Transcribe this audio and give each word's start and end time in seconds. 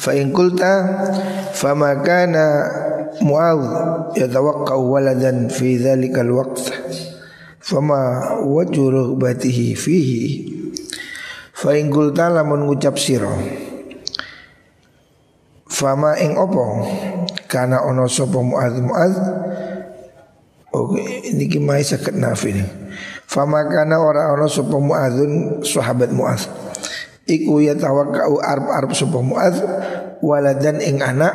fa 0.00 0.16
in 0.16 0.32
qulta 0.32 0.72
fama 1.52 2.00
kana 2.00 2.64
mu'adh 3.20 4.16
yatawaqqa'u 4.16 4.80
waladan 4.80 5.52
fi 5.52 5.76
dhalika 5.76 6.24
al-waqt. 6.24 6.72
Fama 7.60 8.32
wajhu 8.40 8.88
rughbatihi 8.88 9.76
fihi. 9.76 10.22
Fa 11.52 11.76
in 11.76 11.92
qulta 11.92 12.32
lamun 12.32 12.64
ngucap 12.64 12.96
sira. 12.96 13.28
Fama 15.68 16.16
ing 16.16 16.40
opo 16.40 16.88
kana 17.44 17.84
ono 17.84 18.08
sapa 18.08 18.40
mu'adh? 18.40 18.76
Mu'adh? 18.80 19.16
Oke, 20.72 21.02
ini 21.28 21.44
kimai 21.44 21.84
sakit 21.84 22.16
nafi 22.16 22.56
nih. 22.56 22.68
Fama 23.28 23.68
kana 23.68 24.00
ora 24.00 24.32
ono 24.32 24.48
sapa 24.48 24.80
mu'adzun 24.80 25.60
sahabat 25.60 26.10
mu'adz 26.16 26.69
iku 27.30 27.62
ya 27.62 27.78
tawakkau 27.78 28.42
arab-arab 28.42 28.90
sapa 28.90 29.22
muaz 29.22 29.62
waladan 30.18 30.82
ing 30.82 30.98
anak 30.98 31.32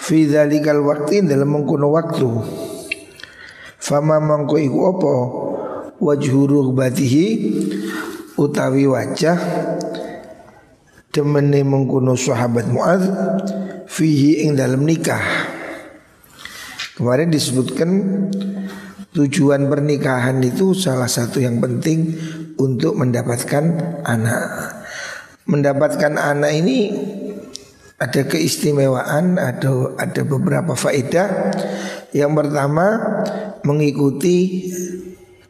fi 0.00 0.24
dzalikal 0.24 0.80
waqti 0.82 1.20
dalam 1.22 1.52
mengkono 1.52 1.92
waktu. 1.92 2.28
Fama 3.82 4.18
mangko 4.22 4.56
iku 4.56 4.78
apa? 4.94 5.14
Wajhu 6.02 6.50
rughbatihi 6.50 7.26
utawi 8.40 8.90
wajah 8.90 9.38
temene 11.12 11.62
mengkono 11.62 12.18
sahabat 12.18 12.66
muaz 12.72 13.06
fihi 13.86 14.48
ing 14.48 14.58
dalam 14.58 14.82
nikah. 14.82 15.22
Kemarin 16.98 17.30
disebutkan 17.30 17.90
tujuan 19.12 19.68
pernikahan 19.68 20.40
itu 20.40 20.72
salah 20.72 21.08
satu 21.08 21.38
yang 21.38 21.60
penting 21.60 22.16
untuk 22.56 22.96
mendapatkan 22.96 23.64
anak 24.06 24.81
mendapatkan 25.46 26.14
anak 26.18 26.52
ini 26.54 26.78
ada 28.02 28.26
keistimewaan, 28.26 29.38
ada 29.38 29.94
ada 29.94 30.22
beberapa 30.26 30.74
faedah. 30.74 31.54
Yang 32.10 32.32
pertama 32.34 32.86
mengikuti 33.62 34.68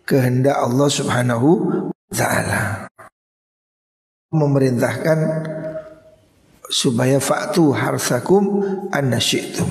kehendak 0.04 0.60
Allah 0.60 0.88
Subhanahu 0.92 1.50
wa 1.88 2.14
taala. 2.14 2.92
Memerintahkan 4.32 5.18
supaya 6.68 7.20
faktu 7.20 7.72
harsakum 7.72 8.64
anasyitum. 8.92 9.68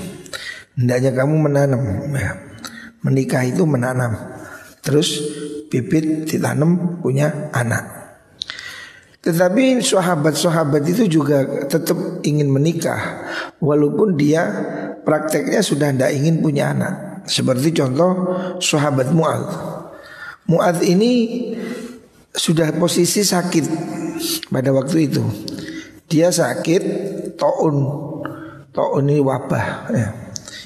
Hendaknya 0.78 1.10
kamu 1.14 1.34
menanam 1.38 1.82
ya. 2.14 2.34
Menikah 3.02 3.42
itu 3.42 3.66
menanam. 3.66 4.14
Terus 4.82 5.18
bibit 5.70 6.30
ditanam 6.30 6.98
punya 7.02 7.50
anak. 7.54 8.01
Tetapi 9.22 9.78
sahabat-sahabat 9.78 10.82
itu 10.90 11.06
juga 11.06 11.46
tetap 11.70 11.94
ingin 12.26 12.50
menikah. 12.50 13.22
Walaupun 13.62 14.18
dia 14.18 14.42
prakteknya 15.06 15.62
sudah 15.62 15.94
tidak 15.94 16.10
ingin 16.10 16.42
punya 16.42 16.74
anak. 16.74 16.94
Seperti 17.30 17.70
contoh 17.70 18.34
sahabat 18.58 19.14
Mu'ad 19.14 19.46
Mu'ad 20.50 20.82
ini 20.82 21.12
sudah 22.34 22.74
posisi 22.74 23.22
sakit 23.22 23.64
pada 24.50 24.74
waktu 24.74 25.06
itu. 25.06 25.22
Dia 26.10 26.34
sakit 26.34 26.82
taun. 27.38 27.76
Taun 28.74 29.04
ini 29.06 29.20
wabah 29.20 29.92
ya, 29.92 30.08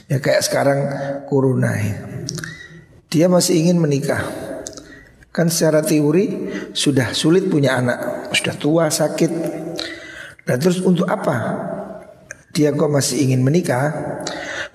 ya 0.06 0.18
kayak 0.22 0.46
sekarang 0.46 0.80
corona 1.28 1.74
ya. 1.76 1.96
Dia 3.12 3.26
masih 3.28 3.66
ingin 3.66 3.82
menikah 3.82 4.45
Kan 5.36 5.52
secara 5.52 5.84
teori 5.84 6.48
sudah 6.72 7.12
sulit 7.12 7.52
punya 7.52 7.76
anak, 7.76 8.32
sudah 8.32 8.56
tua 8.56 8.84
sakit. 8.88 9.32
Nah 10.48 10.56
terus 10.56 10.80
untuk 10.80 11.04
apa? 11.04 11.36
Dia 12.56 12.72
kok 12.72 12.88
masih 12.88 13.28
ingin 13.28 13.44
menikah? 13.44 13.92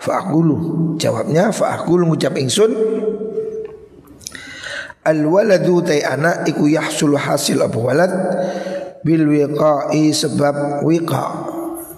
Fa'akulu 0.02 0.58
Jawabnya 0.98 1.54
fa'akulu 1.54 2.10
ngucap 2.10 2.34
ingsun 2.38 2.74
Al 5.02 5.22
waladu 5.26 5.82
tay 5.82 6.06
anak 6.06 6.46
iku 6.46 6.70
yahsul 6.70 7.18
hasil 7.18 7.58
apa 7.58 7.78
walad 7.78 8.14
bil 9.02 9.26
wiqa'i 9.26 10.14
sebab 10.14 10.86
wiqa 10.86 11.26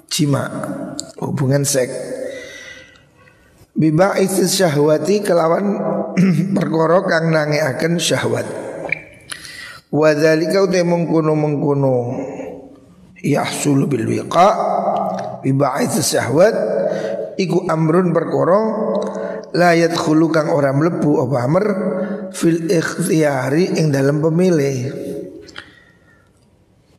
jima 0.08 0.48
hubungan 1.20 1.68
seks 1.68 1.92
itu 3.76 4.44
syahwati 4.48 5.20
kelawan 5.20 5.84
perkara 6.58 7.04
kang 7.06 7.34
nangeaken 7.34 7.98
syahwat. 7.98 8.48
Wa 9.94 10.10
dzalika 10.18 10.66
uta 10.66 10.82
mengkono-mengkono 10.82 11.96
yahsul 13.22 13.86
bil 13.86 14.10
wiqa 14.10 14.50
itu 15.46 16.02
syahwat 16.02 16.56
iku 17.38 17.68
amrun 17.70 18.10
perkara 18.10 18.62
la 19.54 19.78
yadkhulu 19.78 20.34
kang 20.34 20.50
ora 20.50 20.74
mlebu 20.74 21.30
apa 21.30 21.38
amr 21.46 21.66
fil 22.34 22.66
ikhtiyari 22.68 23.78
ing 23.78 23.94
dalam 23.94 24.18
pemilih. 24.24 24.78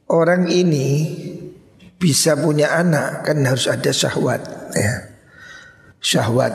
Orang 0.04 0.46
ini 0.46 1.10
bisa 1.98 2.36
punya 2.36 2.76
anak 2.76 3.24
kan 3.24 3.40
harus 3.48 3.64
ada 3.64 3.88
syahwat 3.88 4.44
ya 4.76 5.08
syahwat 6.04 6.52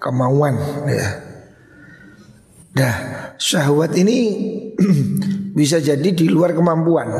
kemauan 0.00 0.56
ya. 0.88 1.08
Dah 2.72 2.96
syahwat 3.36 3.92
ini 4.00 4.18
bisa 5.58 5.78
jadi 5.78 6.08
di 6.10 6.26
luar 6.26 6.56
kemampuan. 6.56 7.12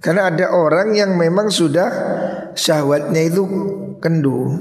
Karena 0.00 0.32
ada 0.32 0.54
orang 0.56 0.96
yang 0.96 1.14
memang 1.14 1.52
sudah 1.52 1.88
syahwatnya 2.56 3.28
itu 3.28 3.42
kendu. 4.00 4.56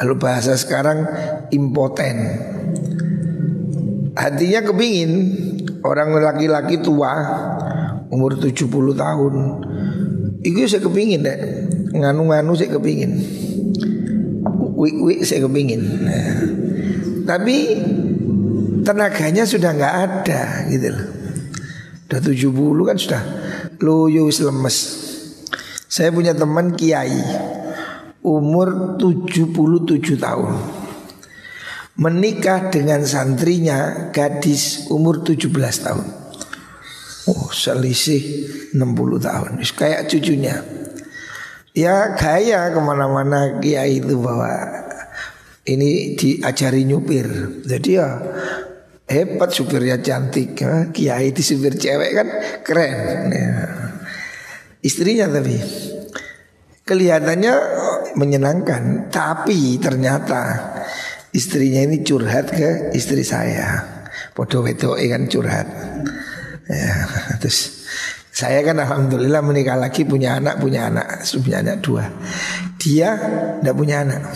Lalu 0.00 0.14
bahasa 0.16 0.54
sekarang 0.54 1.04
impoten. 1.50 2.16
Hatinya 4.14 4.60
kepingin 4.62 5.10
orang 5.82 6.14
laki-laki 6.14 6.78
tua 6.78 7.12
umur 8.12 8.36
70 8.36 8.68
tahun. 8.94 9.34
Itu 10.44 10.56
saya 10.68 10.82
kepingin 10.84 11.20
deh. 11.24 11.38
Nganu-nganu 11.90 12.52
saya 12.54 12.76
kepingin 12.76 13.39
wik-wik 14.80 15.20
saya 15.28 15.44
kepingin. 15.44 15.82
Nah, 16.00 16.32
Tapi 17.28 17.56
tenaganya 18.80 19.44
sudah 19.44 19.76
nggak 19.76 19.96
ada 20.08 20.42
gitu 20.72 20.88
loh. 20.88 21.06
Udah 22.10 22.20
70 22.24 22.88
kan 22.88 22.96
sudah. 22.96 23.22
Loyo 23.78 24.26
lemes. 24.32 24.76
Saya 25.86 26.10
punya 26.10 26.34
teman 26.34 26.74
kiai 26.74 27.22
Umur 28.20 29.00
77 29.00 30.20
tahun. 30.20 30.52
Menikah 32.00 32.68
dengan 32.68 33.00
santrinya 33.04 34.12
gadis 34.12 34.88
umur 34.92 35.24
17 35.24 35.48
tahun. 35.80 36.06
Oh 37.28 37.48
selisih 37.48 38.22
60 38.76 39.24
tahun. 39.24 39.50
Kayak 39.72 40.08
cucunya 40.12 40.79
Ya 41.70 42.18
gaya 42.18 42.74
ke 42.74 42.80
mana-mana 42.82 43.62
kiai 43.62 44.02
itu 44.02 44.18
bahwa 44.18 44.50
ini 45.70 46.18
diajari 46.18 46.82
nyupir. 46.82 47.26
Jadi 47.62 47.90
ya 47.94 48.08
hebat 49.06 49.54
supirnya 49.54 50.02
cantik. 50.02 50.58
Ya. 50.58 50.90
Kiai 50.90 51.30
di 51.30 51.42
supir 51.42 51.78
cewek 51.78 52.10
kan 52.14 52.28
keren. 52.66 53.30
Ya. 53.30 53.54
Istrinya 54.82 55.30
tapi 55.30 55.60
kelihatannya 56.88 57.54
menyenangkan, 58.18 59.12
tapi 59.14 59.78
ternyata 59.78 60.74
istrinya 61.30 61.86
ini 61.86 62.02
curhat 62.02 62.50
ke 62.50 62.90
istri 62.98 63.22
saya. 63.22 64.00
Podo 64.34 64.66
wedo 64.66 64.98
kan 64.98 65.30
curhat. 65.30 65.68
Ya, 66.70 66.94
terus 67.42 67.79
saya 68.40 68.64
kan 68.64 68.80
alhamdulillah 68.80 69.44
menikah 69.44 69.76
lagi 69.76 70.08
punya 70.08 70.40
anak 70.40 70.56
punya 70.56 70.88
anak 70.88 71.28
punya 71.28 71.60
anak 71.60 71.76
dua. 71.84 72.08
Dia 72.80 73.12
tidak 73.60 73.76
punya 73.76 74.00
anak. 74.00 74.32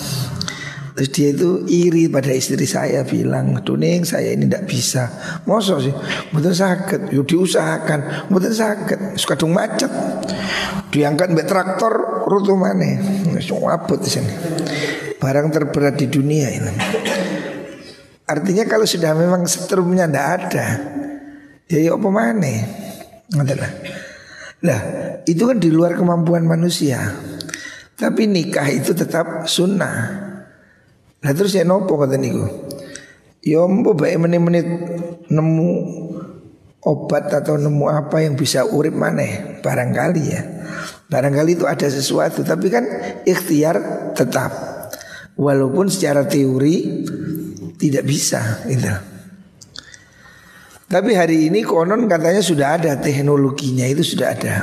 Terus 0.94 1.10
dia 1.10 1.28
itu 1.34 1.50
iri 1.66 2.06
pada 2.06 2.30
istri 2.30 2.70
saya 2.70 3.02
bilang, 3.02 3.64
Tuning 3.66 4.06
saya 4.06 4.30
ini 4.30 4.46
tidak 4.46 4.70
bisa. 4.70 5.10
Masa 5.42 5.82
sih, 5.82 5.90
betul 6.30 6.54
sakit. 6.54 7.10
Yuk 7.10 7.26
diusahakan, 7.26 8.30
betul 8.30 8.54
sakit. 8.54 9.18
Kadung 9.18 9.56
macet. 9.56 9.90
Diangkat 10.94 11.34
mbak 11.34 11.50
traktor, 11.50 12.22
rutu 12.30 12.54
mana? 12.54 13.02
Wabut 13.34 14.06
di 14.06 14.10
sini. 14.12 14.32
Barang 15.18 15.50
terberat 15.50 15.98
di 15.98 16.06
dunia 16.06 16.46
ini. 16.46 16.72
Artinya 18.30 18.62
kalau 18.70 18.86
sudah 18.86 19.18
memang 19.18 19.50
setrumnya 19.50 20.06
tidak 20.06 20.26
ada, 20.38 20.66
ya 21.66 21.90
ya 21.90 21.98
apa 21.98 22.08
mana? 22.08 22.83
Adalah. 23.32 23.70
Lah, 24.64 24.80
itu 25.24 25.42
kan 25.48 25.56
di 25.56 25.72
luar 25.72 25.96
kemampuan 25.96 26.44
manusia. 26.44 27.00
Tapi 27.94 28.28
nikah 28.28 28.68
itu 28.68 28.92
tetap 28.92 29.48
sunnah. 29.48 29.96
Nah 31.24 31.32
terus 31.32 31.56
ya 31.56 31.64
nopo 31.64 31.96
kata 31.96 32.20
niku. 32.20 32.44
Ya 33.44 33.64
mbok 33.64 33.96
baik 34.02 34.18
menit-menit 34.24 34.66
nemu 35.32 35.70
obat 36.84 37.32
atau 37.32 37.56
nemu 37.56 37.86
apa 37.88 38.24
yang 38.24 38.36
bisa 38.36 38.66
urip 38.68 38.92
maneh 38.92 39.60
barangkali 39.64 40.22
ya. 40.24 40.42
Barangkali 41.08 41.56
itu 41.56 41.64
ada 41.64 41.86
sesuatu 41.88 42.44
tapi 42.44 42.68
kan 42.68 42.84
ikhtiar 43.24 44.10
tetap. 44.12 44.52
Walaupun 45.38 45.88
secara 45.88 46.28
teori 46.28 47.06
tidak 47.78 48.04
bisa 48.04 48.64
gitu. 48.68 49.13
Tapi 50.94 51.11
hari 51.11 51.50
ini 51.50 51.67
konon 51.67 52.06
katanya 52.06 52.38
sudah 52.38 52.79
ada 52.79 52.94
teknologinya 53.02 53.82
itu 53.82 54.14
sudah 54.14 54.31
ada. 54.31 54.62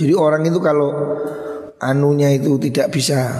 Jadi 0.00 0.16
orang 0.16 0.48
itu 0.48 0.56
kalau 0.64 0.96
anunya 1.76 2.32
itu 2.32 2.56
tidak 2.56 2.96
bisa 2.96 3.36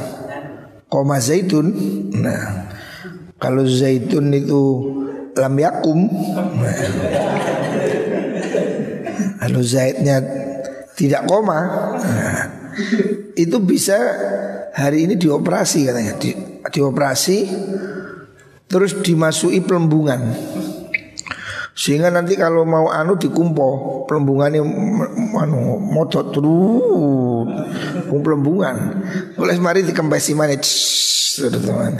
koma 0.92 1.16
zaitun, 1.16 1.72
nah 2.20 2.68
kalau 3.40 3.64
zaitun 3.64 4.28
itu 4.36 4.60
lam 5.40 5.54
yakum, 5.56 6.04
nah, 6.36 6.76
kalau 9.40 9.64
zaitnya 9.64 10.20
tidak 11.00 11.24
koma, 11.24 11.64
nah, 11.96 12.44
itu 13.40 13.56
bisa 13.64 13.96
hari 14.76 15.08
ini 15.08 15.16
dioperasi 15.16 15.88
katanya, 15.88 16.12
di, 16.20 16.36
dioperasi 16.68 17.38
terus 18.68 19.00
dimasuki 19.00 19.64
pelembungan. 19.64 20.20
Sehingga 21.78 22.10
nanti 22.10 22.34
kalau 22.34 22.66
mau 22.66 22.90
anu 22.90 23.14
dikumpo 23.14 24.02
pelembungannya 24.10 24.58
anu 25.38 25.78
motot 25.78 26.34
terus 26.34 27.46
pelembungan. 28.10 28.98
Oleh 29.38 29.54
mari 29.62 29.86
dikempesi 29.86 30.34
mana 30.34 30.58
teman. 31.38 31.94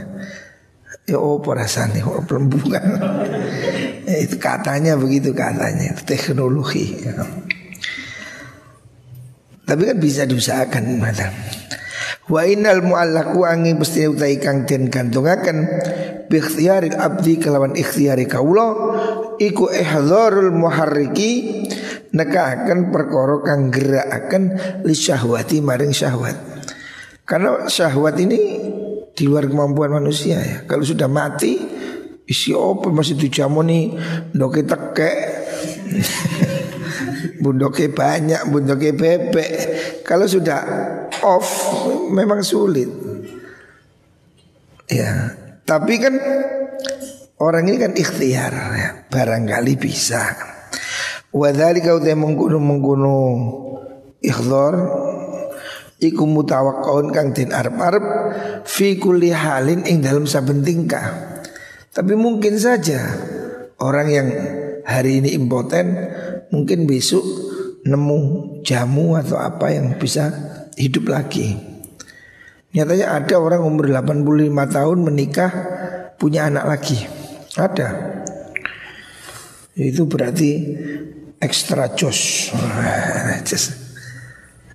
Ya 1.06 1.22
oh 1.22 1.38
rasanya 1.46 2.02
oh, 2.10 2.26
pelembungan. 2.26 2.82
itu 4.26 4.34
katanya 4.42 4.98
begitu 4.98 5.30
katanya 5.30 5.94
teknologi. 6.02 6.98
Tapi 9.62 9.82
kan 9.94 9.96
bisa 10.02 10.26
diusahakan 10.26 10.98
madam. 10.98 11.30
Wa 12.26 12.42
innal 12.50 12.82
mu'allaku 12.82 13.46
angin 13.46 13.78
pasti 13.78 14.10
utai 14.10 14.42
kang 14.42 14.66
den 14.66 14.90
gantungaken 14.90 15.64
bi 16.28 16.42
abdi 16.74 17.40
kelawan 17.40 17.72
ikhtiyari 17.72 18.28
kaula 18.28 18.68
iku 19.38 19.70
ihdharul 19.70 20.50
muharriki 20.52 21.64
nekahaken 22.12 22.90
perkara 22.90 23.36
kang 23.46 23.70
gerakaken 23.70 24.42
li 24.84 24.94
syahwati 24.94 25.62
maring 25.62 25.94
syahwat. 25.94 26.36
Karena 27.22 27.66
syahwat 27.70 28.16
ini 28.18 28.38
di 29.12 29.22
luar 29.26 29.46
kemampuan 29.46 29.94
manusia 29.94 30.38
ya. 30.40 30.58
Kalau 30.66 30.82
sudah 30.82 31.06
mati 31.10 31.58
isi 32.28 32.52
apa 32.52 32.92
masih 32.92 33.16
dijamoni 33.16 33.96
ndoke 34.36 34.62
tekek 34.68 35.16
bundoke 37.42 37.88
banyak, 37.92 38.42
bundoke 38.50 38.92
bebek. 38.94 39.50
Kalau 40.02 40.26
sudah 40.26 40.60
off 41.22 41.48
memang 42.10 42.42
sulit. 42.42 42.88
Ya, 44.88 45.36
tapi 45.68 46.00
kan 46.00 46.16
orang 47.38 47.70
ini 47.70 47.78
kan 47.78 47.92
ikhtiar 47.94 48.52
ya, 48.54 48.88
barangkali 49.10 49.74
bisa. 49.78 50.22
Wadali 51.28 51.84
kau 51.84 52.00
teh 52.00 52.16
mengkuno 52.16 52.56
mengkuno 52.56 53.18
ikhlar 54.24 54.74
iku 56.00 56.24
mutawakkon 56.24 57.10
kang 57.10 57.36
den 57.36 57.52
arep-arep 57.52 58.04
fi 58.64 58.96
kulli 58.96 59.34
halin 59.34 59.84
ing 59.84 60.00
dalam 60.00 60.24
saben 60.24 60.64
tingkah. 60.64 61.38
Tapi 61.92 62.14
mungkin 62.14 62.56
saja 62.56 63.00
orang 63.82 64.08
yang 64.08 64.28
hari 64.86 65.20
ini 65.20 65.34
impoten 65.36 65.94
mungkin 66.48 66.88
besok 66.88 67.26
nemu 67.84 68.18
jamu 68.64 69.18
atau 69.18 69.36
apa 69.36 69.74
yang 69.74 69.98
bisa 70.00 70.32
hidup 70.78 71.10
lagi. 71.12 71.58
Nyatanya 72.72 73.16
ada 73.16 73.34
orang 73.40 73.64
umur 73.64 73.90
85 73.90 74.76
tahun 74.76 74.98
menikah 75.00 75.52
punya 76.20 76.46
anak 76.48 76.64
lagi. 76.68 77.17
Ada. 77.58 77.88
Itu 79.74 80.06
berarti 80.06 80.50
ekstra 81.42 81.90
jos. 81.98 82.54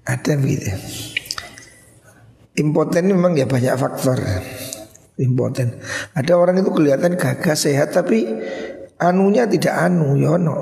ada 0.03 0.33
begitu. 0.35 0.68
Impoten 2.59 3.07
memang 3.07 3.33
ya 3.39 3.47
banyak 3.47 3.74
faktor. 3.80 4.19
Impoten. 5.15 5.80
Ada 6.13 6.35
orang 6.35 6.59
itu 6.59 6.69
kelihatan 6.75 7.15
gagah 7.15 7.56
sehat 7.56 7.95
tapi 7.95 8.27
anunya 9.00 9.47
tidak 9.47 9.74
anu 9.79 10.19
yono. 10.19 10.62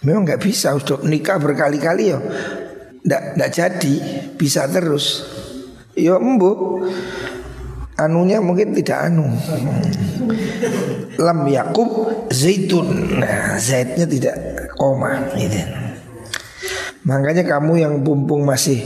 Memang 0.00 0.24
nggak 0.24 0.40
bisa 0.40 0.72
untuk 0.72 1.04
nikah 1.04 1.36
berkali-kali 1.36 2.12
ya 2.12 2.18
ndak 3.04 3.52
jadi 3.52 3.94
bisa 4.40 4.64
terus 4.64 5.28
yo 5.92 6.16
embu 6.16 6.80
anunya 7.98 8.42
mungkin 8.42 8.74
tidak 8.74 9.10
anu. 9.10 9.26
Lam 11.18 11.46
yakub 11.46 11.90
zaitun. 12.30 13.18
Nah 13.18 13.58
zaitnya 13.58 14.06
tidak 14.06 14.34
koma 14.74 15.30
gitu. 15.38 15.62
makanya 17.04 17.44
kamu 17.44 17.84
yang 17.84 17.94
pumpung 18.00 18.48
masih 18.48 18.80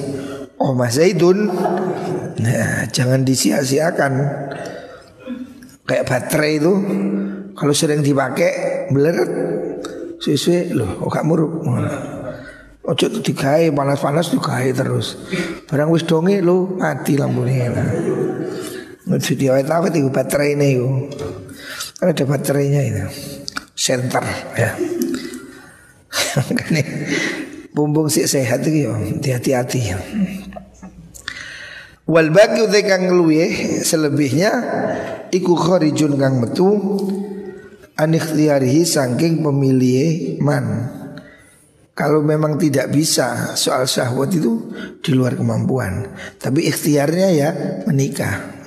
koma 0.59 0.91
zaitun 0.91 1.49
nah 2.39 2.85
jangan 2.91 3.25
disia-siakan. 3.25 4.13
Kayak 5.89 6.05
baterai 6.05 6.61
itu 6.61 6.73
kalau 7.57 7.73
sering 7.73 8.05
dipakai 8.05 8.87
meleret 8.93 9.31
sesuai 10.21 10.77
loh 10.77 10.91
oh 11.01 11.11
kamu 11.11 11.33
Ojo 12.89 13.05
digawe 13.21 13.69
panas-panas 13.77 14.33
digawe 14.33 14.71
terus. 14.73 15.21
Barang 15.69 15.93
wis 15.93 16.09
donge 16.09 16.41
lo 16.41 16.73
mati 16.81 17.21
lampune. 19.09 19.17
Ngerti 19.17 19.33
diawet-awet 19.41 19.93
itu 19.97 20.09
baterainya 20.13 20.67
itu. 20.69 20.89
Kan 21.97 22.13
ada 22.13 22.25
baterainya 22.29 22.81
itu. 22.85 23.05
Center 23.73 24.25
ya. 24.59 24.71
Kan 26.59 26.75
bumbung 27.73 28.11
sih 28.13 28.29
sehat 28.29 28.67
itu 28.67 28.91
ya, 28.91 29.39
hati-hati. 29.39 29.81
Wal 32.09 32.33
bagi 32.33 32.65
utai 32.65 32.89
kang 32.89 33.13
luwe 33.13 33.53
selebihnya 33.85 34.53
iku 35.29 35.53
kharijun 35.53 36.17
kang 36.17 36.41
metu 36.41 36.73
anikhtiyarihi 38.01 38.83
saking 38.89 39.45
pemilih 39.45 40.41
man. 40.41 40.97
Kalau 41.93 42.23
memang 42.23 42.57
tidak 42.63 42.95
bisa 42.95 43.59
soal 43.59 43.85
syahwat 43.85 44.31
itu 44.31 44.71
di 45.03 45.19
luar 45.19 45.35
kemampuan, 45.35 46.07
tapi 46.39 46.71
ikhtiarnya 46.71 47.29
ya 47.35 47.51
menikah. 47.91 48.58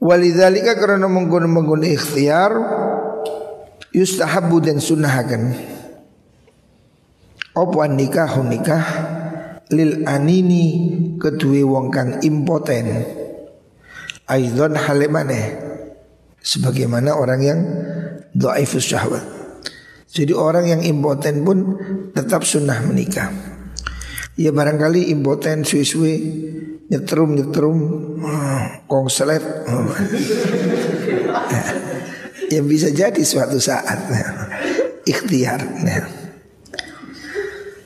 Walidzalika 0.00 0.80
karena 0.80 1.04
menggunakan 1.04 1.84
ikhtiar 1.84 2.52
yustahabu 3.92 4.64
dan 4.64 4.80
sunnahkan. 4.80 5.52
Apa 7.52 7.84
nikah 7.90 8.32
nikah 8.46 8.84
lil 9.68 10.08
anini 10.08 10.64
kedua 11.20 11.60
wong 11.68 11.86
kang 11.92 12.10
impoten. 12.24 12.86
Aidon 14.30 14.78
halimane 14.78 15.58
sebagaimana 16.38 17.18
orang 17.18 17.40
yang 17.42 17.60
dhaifus 18.32 18.86
syahwat. 18.94 19.24
Jadi 20.10 20.34
orang 20.34 20.66
yang 20.70 20.82
impoten 20.82 21.42
pun 21.42 21.58
tetap 22.14 22.46
sunnah 22.46 22.82
menikah. 22.86 23.49
Ya 24.38 24.54
barangkali 24.54 25.10
impoten 25.10 25.66
suwi-suwi 25.66 26.14
nyetrum 26.90 27.34
nyetrum 27.34 27.78
kongselet. 28.86 29.42
yang 32.50 32.66
bisa 32.66 32.90
jadi 32.90 33.22
suatu 33.22 33.62
saat 33.62 34.10
ikhtiar. 35.06 35.62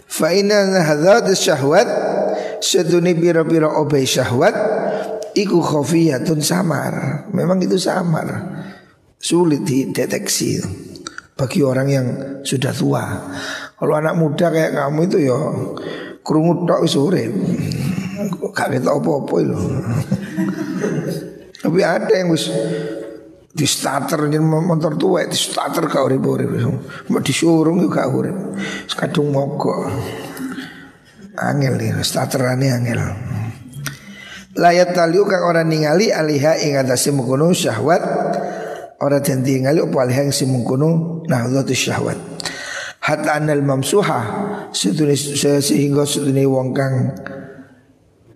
Fa'ina 0.09 0.73
hadat 0.81 1.29
syahwat 1.37 1.89
seduni 2.65 3.13
bira-bira 3.13 3.69
obay 3.69 4.09
syahwat 4.09 4.57
iku 5.37 5.61
khafiyatun 5.61 6.41
samar. 6.41 7.27
Memang 7.35 7.61
itu 7.61 7.77
samar. 7.77 8.57
Sulit 9.21 9.65
dideteksi 9.65 10.61
bagi 11.37 11.61
orang 11.65 11.89
yang 11.89 12.07
sudah 12.45 12.73
tua. 12.73 13.05
Kalau 13.75 13.95
anak 13.97 14.15
muda 14.17 14.49
kayak 14.49 14.77
kamu 14.77 15.01
itu 15.11 15.19
ya 15.29 15.39
Krungu 16.25 16.65
tok 16.65 16.89
wis 16.89 16.97
urip. 16.97 17.33
Gak 18.57 18.73
ketok 18.73 18.97
apa-apa 19.05 19.37
lho. 19.45 19.61
Tapi 21.61 21.81
ada 21.85 22.13
yang 22.17 22.33
wis 22.33 22.49
di 23.55 23.69
starter 23.69 24.27
jadi 24.27 24.43
motor 24.43 24.99
tua 24.99 25.23
di 25.31 25.39
starter 25.39 25.87
kau 25.87 26.11
ribu 26.11 26.35
ribu 26.35 26.75
mau 27.07 27.23
disuruh 27.23 27.77
juga 27.79 28.09
urip 28.09 28.57
kadung 28.97 29.37
mogok. 29.37 29.93
Angel 31.37 31.77
starter 32.01 32.57
aneh 32.57 32.73
angel. 32.73 33.01
Layat 34.55 34.95
taliu 34.97 35.27
kang 35.27 35.45
orang 35.45 35.67
ningali 35.67 36.15
aliha 36.15 36.63
ing 36.63 36.79
atase 36.79 37.11
mengkono 37.11 37.51
syahwat 37.51 38.03
orang 39.03 39.21
den 39.21 39.43
ningali 39.43 39.83
apa 39.83 40.31
si 40.31 40.47
mengkono 40.47 41.21
nahdhatus 41.27 41.91
syahwat 41.91 42.34
hatta 43.05 43.37
anal 43.37 43.61
mamsuha 43.61 44.21
sehingga 44.73 46.09
setune 46.09 46.49
wong 46.49 46.73
kang 46.73 47.13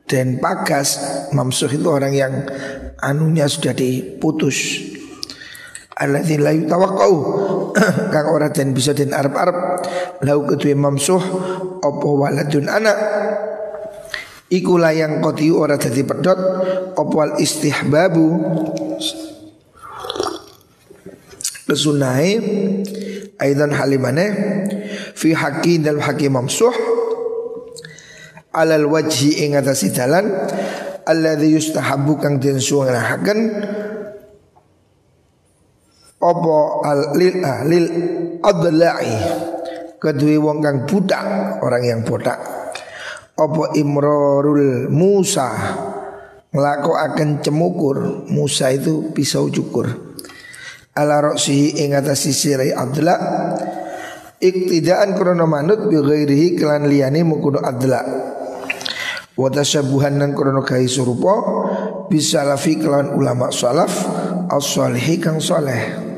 dan 0.05 0.37
pagas 0.41 1.01
mamsuh 1.33 1.73
itu 1.73 1.89
orang 1.89 2.13
yang 2.13 2.33
anunya 3.01 3.49
sudah 3.49 3.73
diputus. 3.73 4.89
Alladzi 5.99 6.39
la 6.39 6.55
yutawaqqau 6.55 7.15
kang 8.15 8.27
ora 8.31 8.53
den 8.55 8.71
bisa 8.71 8.95
den 8.95 9.11
arep-arep 9.11 9.83
lau 10.23 10.47
kedue 10.47 10.79
mamsuh 10.79 11.19
apa 11.83 12.07
waladun 12.07 12.71
anak 12.71 12.97
iku 14.47 14.79
layang 14.79 15.19
qati 15.19 15.51
ora 15.51 15.75
dadi 15.75 16.07
pedot 16.07 16.39
apa 16.95 17.17
al 17.19 17.33
istihbabu? 17.43 18.27
Kesunahe 21.69 22.33
aidan 23.39 23.71
halimane 23.75 24.27
fi 25.15 25.35
haqqi 25.35 25.83
dal 25.83 26.03
haqqi 26.03 26.27
mamsuh 26.31 26.75
alal 28.55 28.91
wajhi 28.91 29.47
ing 29.47 29.55
atase 29.55 29.95
dalan 29.95 30.27
alladzi 31.07 31.55
yustahabbu 31.55 32.19
kang 32.19 32.43
den 32.43 32.59
suwanahaken 32.59 33.39
opo 36.19 36.83
al 36.83 37.15
lil 37.15 37.39
ah, 37.47 37.63
lil 37.63 37.87
adla'i 38.43 39.17
kedua 40.03 40.35
wong 40.43 40.59
kang 40.59 40.79
budak 40.85 41.25
orang 41.63 41.83
yang 41.87 42.01
botak 42.03 42.39
opo 43.39 43.71
imrorul 43.79 44.91
Musa 44.91 45.49
ngelako 46.51 46.93
akan 46.99 47.29
cemukur 47.39 48.27
Musa 48.35 48.75
itu 48.75 49.15
pisau 49.15 49.47
cukur 49.47 50.08
ala 50.99 51.23
roksihi 51.23 51.87
ing 51.87 51.95
atas 51.95 52.27
sisirai 52.27 52.75
adla 52.75 53.15
iktidaan 54.43 55.15
krono 55.15 55.47
manut 55.47 55.87
bi 55.87 55.95
ghairihi 55.95 56.59
kelan 56.59 56.91
liyane 56.91 57.23
mukuno 57.23 57.63
adla 57.63 58.03
wa 59.39 59.49
tasyabuhan 59.55 60.19
nan 60.19 60.35
krono 60.35 60.67
kai 60.67 60.91
surupa 60.91 61.35
bisalafi 62.11 62.83
kelan 62.83 63.15
ulama 63.15 63.55
salaf 63.55 63.95
as-salihi 64.51 65.23
kang 65.23 65.39
saleh 65.39 66.09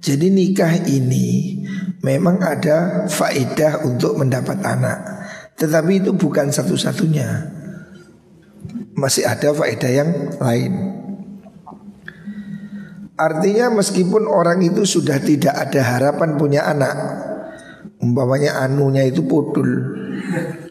jadi 0.00 0.32
nikah 0.32 0.80
ini 0.88 1.60
memang 2.00 2.40
ada 2.40 3.04
faedah 3.08 3.84
untuk 3.84 4.16
mendapat 4.16 4.56
anak. 4.64 4.98
Tetapi 5.60 6.00
itu 6.00 6.16
bukan 6.16 6.48
satu-satunya. 6.48 7.28
Masih 8.96 9.28
ada 9.28 9.52
faedah 9.52 9.92
yang 9.92 10.10
lain. 10.40 10.99
Artinya 13.20 13.68
meskipun 13.68 14.24
orang 14.24 14.64
itu 14.64 14.88
sudah 14.88 15.20
tidak 15.20 15.52
ada 15.52 15.84
harapan 15.84 16.40
punya 16.40 16.64
anak 16.64 16.96
Umpamanya 18.00 18.64
anunya 18.64 19.04
itu 19.04 19.20
pudul 19.28 19.68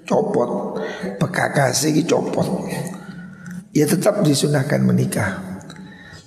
Copot 0.01 0.81
Bekakasi 1.21 2.01
copot. 2.09 2.65
Ya 3.69 3.85
tetap 3.85 4.25
disunahkan 4.25 4.81
menikah. 4.81 5.61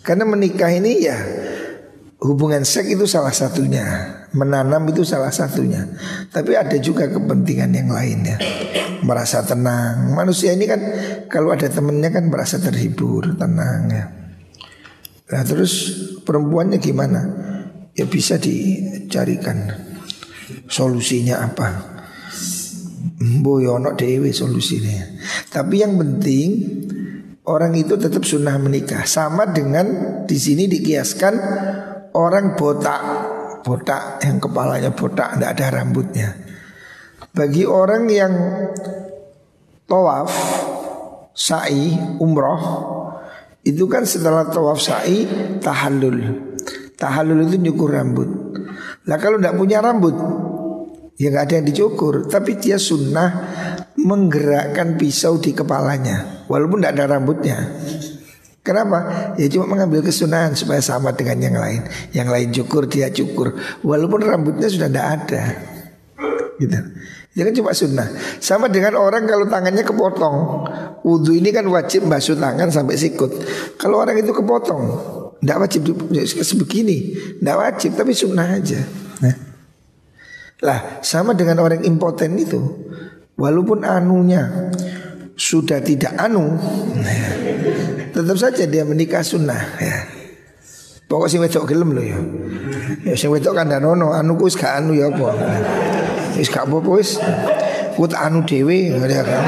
Karena 0.06 0.22
menikah 0.22 0.70
ini 0.70 1.02
ya 1.02 1.18
Hubungan 2.22 2.62
seks 2.62 2.94
itu 2.94 3.02
salah 3.10 3.34
satunya 3.34 3.82
Menanam 4.30 4.86
itu 4.94 5.02
salah 5.02 5.34
satunya. 5.34 5.90
Tapi 6.30 6.54
ada 6.54 6.78
juga 6.78 7.10
kepentingan 7.10 7.74
yang 7.74 7.90
lainnya. 7.90 8.38
Merasa 9.02 9.42
tenang. 9.42 10.14
Manusia 10.14 10.54
ini 10.54 10.70
kan 10.70 10.78
Kalau 11.26 11.50
ada 11.50 11.66
temennya 11.66 12.14
kan 12.14 12.30
merasa 12.30 12.62
terhibur 12.62 13.34
Tenang 13.34 13.90
ya 13.90 14.21
Nah 15.32 15.42
terus 15.42 15.72
perempuannya 16.22 16.76
gimana? 16.76 17.20
Ya 17.96 18.04
bisa 18.04 18.36
dicarikan 18.36 19.68
Solusinya 20.68 21.40
apa. 21.44 21.68
Boyono 23.22 23.94
dewi 23.94 24.34
solusinya 24.34 25.04
Tapi 25.48 25.80
yang 25.80 25.94
penting 25.96 26.48
Orang 27.42 27.74
itu 27.74 27.98
tetap 27.98 28.22
sunnah 28.22 28.54
menikah. 28.54 29.02
Sama 29.02 29.50
dengan 29.50 29.86
di 30.30 30.38
sini 30.38 30.70
dikiaskan 30.70 31.34
orang 32.14 32.54
botak, 32.54 33.02
botak 33.66 34.22
yang 34.22 34.38
kepalanya 34.38 34.94
botak, 34.94 35.34
tidak 35.34 35.50
ada 35.58 35.82
rambutnya. 35.82 36.38
Bagi 37.34 37.66
orang 37.66 38.06
yang 38.06 38.32
tawaf, 39.90 40.30
sa'i, 41.34 41.98
umroh, 42.22 42.62
itu 43.62 43.86
kan 43.86 44.02
setelah 44.02 44.50
tawaf 44.50 44.82
sa'i 44.82 45.26
tahallul. 45.62 46.18
Tahallul 46.98 47.46
itu 47.46 47.58
nyukur 47.58 47.94
rambut. 47.94 48.28
Lah 49.06 49.18
kalau 49.18 49.38
tidak 49.38 49.58
punya 49.58 49.82
rambut, 49.82 50.14
ya 51.18 51.30
nggak 51.30 51.44
ada 51.50 51.54
yang 51.58 51.66
dicukur. 51.66 52.26
Tapi 52.26 52.58
dia 52.58 52.78
sunnah 52.78 53.30
menggerakkan 53.98 54.98
pisau 54.98 55.38
di 55.38 55.54
kepalanya, 55.54 56.46
walaupun 56.50 56.82
tidak 56.82 56.92
ada 56.98 57.04
rambutnya. 57.18 57.58
Kenapa? 58.62 59.34
Ya 59.42 59.50
cuma 59.50 59.66
mengambil 59.66 60.06
kesunahan 60.06 60.54
supaya 60.54 60.78
sama 60.78 61.10
dengan 61.18 61.50
yang 61.50 61.56
lain. 61.58 61.82
Yang 62.14 62.28
lain 62.30 62.48
cukur 62.54 62.86
dia 62.86 63.10
cukur, 63.10 63.58
walaupun 63.82 64.22
rambutnya 64.22 64.70
sudah 64.70 64.86
tidak 64.86 65.06
ada. 65.18 65.42
Gitu. 66.62 66.78
Itu 67.32 67.48
kan 67.48 67.54
cuma 67.56 67.72
sunnah. 67.72 68.08
Sama 68.44 68.68
dengan 68.68 69.00
orang 69.00 69.24
kalau 69.24 69.48
tangannya 69.48 69.80
kepotong. 69.80 70.36
Wudhu 71.00 71.32
ini 71.32 71.48
kan 71.48 71.64
wajib 71.64 72.04
basuh 72.04 72.36
tangan 72.36 72.68
sampai 72.68 72.94
sikut. 73.00 73.32
Kalau 73.80 74.04
orang 74.04 74.20
itu 74.20 74.36
kepotong, 74.36 74.82
tidak 75.40 75.58
wajib 75.64 75.82
sebegini, 76.44 77.16
tidak 77.40 77.56
wajib 77.56 77.90
tapi 77.96 78.12
sunnah 78.12 78.46
aja. 78.60 78.78
Nah. 79.24 79.36
Lah 80.62 81.02
sama 81.02 81.34
dengan 81.34 81.58
orang 81.64 81.82
impoten 81.82 82.38
itu, 82.38 82.60
walaupun 83.34 83.82
anunya 83.82 84.70
sudah 85.34 85.82
tidak 85.82 86.14
anu. 86.20 86.54
Tetap 88.12 88.36
saja 88.36 88.68
dia 88.68 88.84
menikah 88.84 89.24
sunnah 89.24 89.62
ya. 89.80 89.96
Pokok 91.08 91.26
sing 91.26 91.40
wedok 91.42 91.66
gelem 91.66 91.96
lho 91.96 92.02
ya. 92.06 92.18
Ya 93.02 93.18
sing 93.18 93.34
wedok 93.34 93.58
kan 93.58 93.66
danono, 93.66 94.14
anu 94.14 94.38
ku 94.38 94.46
wis 94.46 94.54
gak 94.54 94.78
anu 94.78 94.94
ya 94.94 95.10
apa. 95.10 95.34
Wis 96.38 96.46
gak 96.46 96.70
apa-apa 96.70 97.02
wis. 97.02 97.18
Ku 97.98 98.06
tak 98.06 98.30
anu 98.30 98.46
dhewe 98.46 98.94
ya 98.94 99.22
kan. 99.26 99.42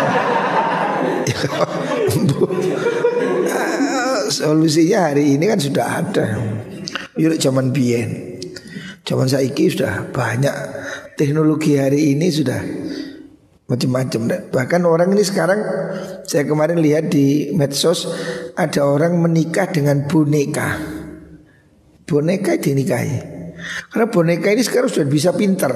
Solusinya 4.35 5.15
hari 5.15 5.39
ini 5.39 5.47
kan 5.47 5.63
sudah 5.63 6.03
ada. 6.03 6.35
Yuk 7.15 7.39
zaman 7.39 7.71
biyen. 7.71 8.43
Zaman 9.07 9.31
saiki 9.31 9.71
sudah 9.71 10.11
banyak 10.11 10.55
teknologi 11.15 11.79
hari 11.79 12.11
ini 12.17 12.27
sudah 12.35 12.59
macam-macam. 13.71 14.51
Bahkan 14.51 14.83
orang 14.83 15.15
ini 15.15 15.23
sekarang 15.23 15.61
saya 16.27 16.43
kemarin 16.43 16.83
lihat 16.83 17.07
di 17.13 17.55
medsos 17.55 18.11
ada 18.59 18.83
orang 18.83 19.15
menikah 19.23 19.71
dengan 19.71 20.11
boneka. 20.11 20.75
Boneka 22.05 22.59
dinikahi. 22.59 23.34
Karena 23.93 24.07
boneka 24.11 24.49
ini 24.53 24.63
sekarang 24.63 24.91
sudah 24.91 25.09
bisa 25.09 25.31
pinter. 25.33 25.73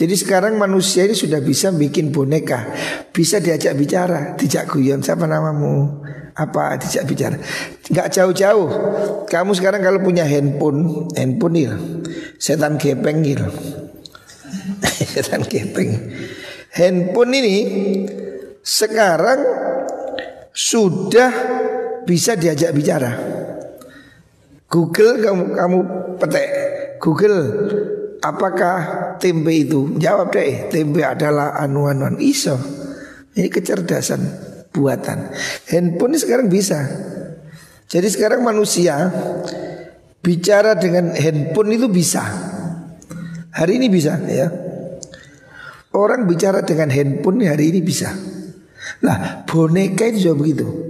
Jadi 0.00 0.14
sekarang 0.16 0.56
manusia 0.56 1.04
ini 1.04 1.12
sudah 1.12 1.44
bisa 1.44 1.68
bikin 1.76 2.08
boneka, 2.08 2.72
bisa 3.12 3.36
diajak 3.36 3.76
bicara, 3.76 4.32
dijak 4.32 4.72
guyon 4.72 5.04
siapa 5.04 5.28
namamu, 5.28 6.00
apa? 6.32 6.80
Dijak 6.80 7.04
bicara, 7.04 7.36
nggak 7.84 8.08
jauh-jauh. 8.08 8.68
Kamu 9.28 9.52
sekarang 9.52 9.84
kalau 9.84 10.00
punya 10.00 10.24
handphone, 10.24 11.04
handphone 11.12 11.52
nih, 11.52 11.68
setan 12.40 12.80
gepeng 12.80 13.20
gitu, 13.20 13.44
setan 15.12 15.44
gepeng. 15.44 16.16
Handphone 16.72 17.32
ini 17.36 17.56
sekarang 18.64 19.42
sudah 20.54 21.32
bisa 22.08 22.40
diajak 22.40 22.72
bicara. 22.72 23.39
Google 24.70 25.18
kamu 25.18 25.44
kamu 25.58 25.78
petek 26.22 26.48
Google 27.02 27.40
apakah 28.22 28.78
tempe 29.18 29.50
itu? 29.50 29.96
Jawab 29.98 30.30
deh, 30.30 30.70
tempe 30.70 31.02
adalah 31.02 31.58
anu-anuan 31.58 32.20
iso. 32.22 32.54
Ini 33.34 33.48
kecerdasan 33.50 34.20
buatan. 34.70 35.32
Handphone 35.66 36.14
sekarang 36.14 36.46
bisa. 36.46 36.78
Jadi 37.90 38.06
sekarang 38.06 38.46
manusia 38.46 39.10
bicara 40.22 40.78
dengan 40.78 41.10
handphone 41.16 41.74
itu 41.74 41.90
bisa. 41.90 42.22
Hari 43.50 43.82
ini 43.82 43.90
bisa 43.90 44.14
ya. 44.30 44.46
Orang 45.90 46.30
bicara 46.30 46.62
dengan 46.62 46.94
handphone 46.94 47.42
hari 47.42 47.74
ini 47.74 47.82
bisa. 47.82 48.14
Nah 49.02 49.42
boneka 49.42 50.06
itu 50.06 50.30
juga 50.30 50.46
begitu. 50.46 50.89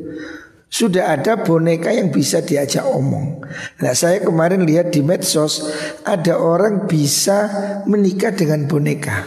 Sudah 0.70 1.18
ada 1.18 1.42
boneka 1.42 1.90
yang 1.90 2.14
bisa 2.14 2.46
diajak 2.46 2.86
omong. 2.86 3.42
Nah 3.82 3.90
saya 3.90 4.22
kemarin 4.22 4.62
lihat 4.62 4.94
di 4.94 5.02
medsos 5.02 5.66
ada 6.06 6.38
orang 6.38 6.86
bisa 6.86 7.50
menikah 7.90 8.30
dengan 8.30 8.70
boneka. 8.70 9.26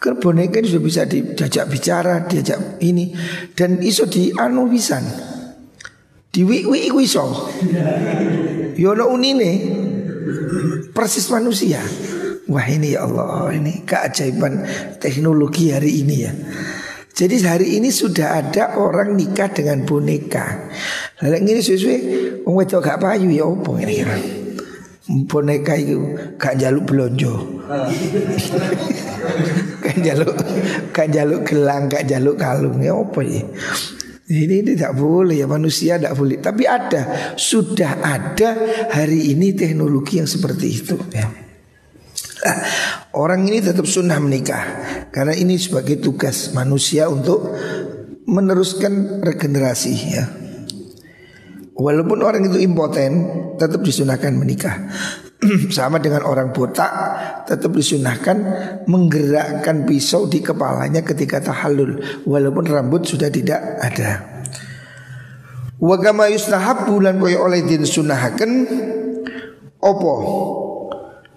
Karena 0.00 0.16
boneka 0.16 0.64
ini 0.64 0.68
sudah 0.72 0.84
bisa 0.84 1.02
diajak 1.04 1.68
bicara, 1.68 2.24
diajak 2.24 2.80
ini 2.80 3.12
dan 3.52 3.84
iso 3.84 4.08
di 4.08 4.32
anu 4.32 4.72
wisan. 4.72 5.04
Di 6.32 6.40
wi 6.40 6.64
wi 6.64 6.88
iso. 7.04 7.52
Yono 8.80 9.12
unine 9.12 9.50
persis 10.96 11.28
manusia. 11.28 11.84
Wah 12.46 12.64
ini 12.64 12.96
ya 12.96 13.04
Allah 13.04 13.52
ini 13.52 13.84
keajaiban 13.84 14.64
teknologi 14.96 15.68
hari 15.68 16.00
ini 16.00 16.16
ya. 16.24 16.32
Jadi 17.16 17.40
hari 17.48 17.80
ini 17.80 17.88
sudah 17.88 18.44
ada 18.44 18.76
orang 18.76 19.16
nikah 19.16 19.48
dengan 19.48 19.88
boneka. 19.88 20.68
Lalu 21.24 21.48
ini 21.48 21.64
sesuai, 21.64 21.98
wong 22.44 22.60
wedok 22.60 22.84
gak 22.84 23.00
payu 23.00 23.32
ya 23.32 23.48
opo 23.48 23.80
ini 23.80 24.04
kan. 24.04 24.20
Boneka 25.24 25.80
itu 25.80 25.96
gak 26.36 26.60
jaluk 26.60 26.84
belonjo. 26.84 27.64
gak 29.84 29.96
jaluk 30.04 30.36
gak 30.92 31.08
jaluk 31.08 31.40
gelang, 31.48 31.88
gak 31.88 32.04
jaluk 32.04 32.36
kalung 32.36 32.84
ya 32.84 32.92
opo 32.92 33.24
ya. 33.24 33.40
Ini 34.28 34.76
tidak 34.76 34.92
boleh 35.00 35.40
ya 35.40 35.48
manusia 35.48 35.96
tidak 35.96 36.20
boleh. 36.20 36.36
Tapi 36.36 36.68
ada, 36.68 37.32
sudah 37.32 37.96
ada 37.96 38.60
hari 38.92 39.32
ini 39.32 39.56
teknologi 39.56 40.20
yang 40.20 40.28
seperti 40.28 40.66
itu 40.68 41.00
ya. 41.16 41.46
Orang 43.16 43.48
ini 43.48 43.64
tetap 43.64 43.88
sunnah 43.88 44.20
menikah 44.20 44.64
karena 45.08 45.32
ini 45.32 45.56
sebagai 45.56 45.98
tugas 45.98 46.52
manusia 46.52 47.08
untuk 47.08 47.48
meneruskan 48.28 49.24
regenerasi 49.24 49.94
ya. 50.12 50.24
Walaupun 51.76 52.24
orang 52.24 52.48
itu 52.48 52.56
impoten, 52.64 53.12
tetap 53.60 53.84
disunahkan 53.84 54.32
menikah. 54.32 54.88
Sama 55.76 56.00
dengan 56.00 56.24
orang 56.24 56.56
botak, 56.56 56.88
tetap 57.44 57.68
disunahkan 57.76 58.36
menggerakkan 58.88 59.84
pisau 59.84 60.24
di 60.24 60.40
kepalanya 60.40 61.04
ketika 61.04 61.44
tahallul, 61.44 62.00
walaupun 62.24 62.64
rambut 62.64 63.04
sudah 63.04 63.28
tidak 63.28 63.60
ada. 63.84 64.40
Wagama 65.76 66.32
yustahab 66.32 66.88
bulan 66.88 67.20
boy 67.20 67.36
oleh 67.36 67.60
din 67.68 67.84
sunahaken 67.84 68.52
opo 69.76 70.14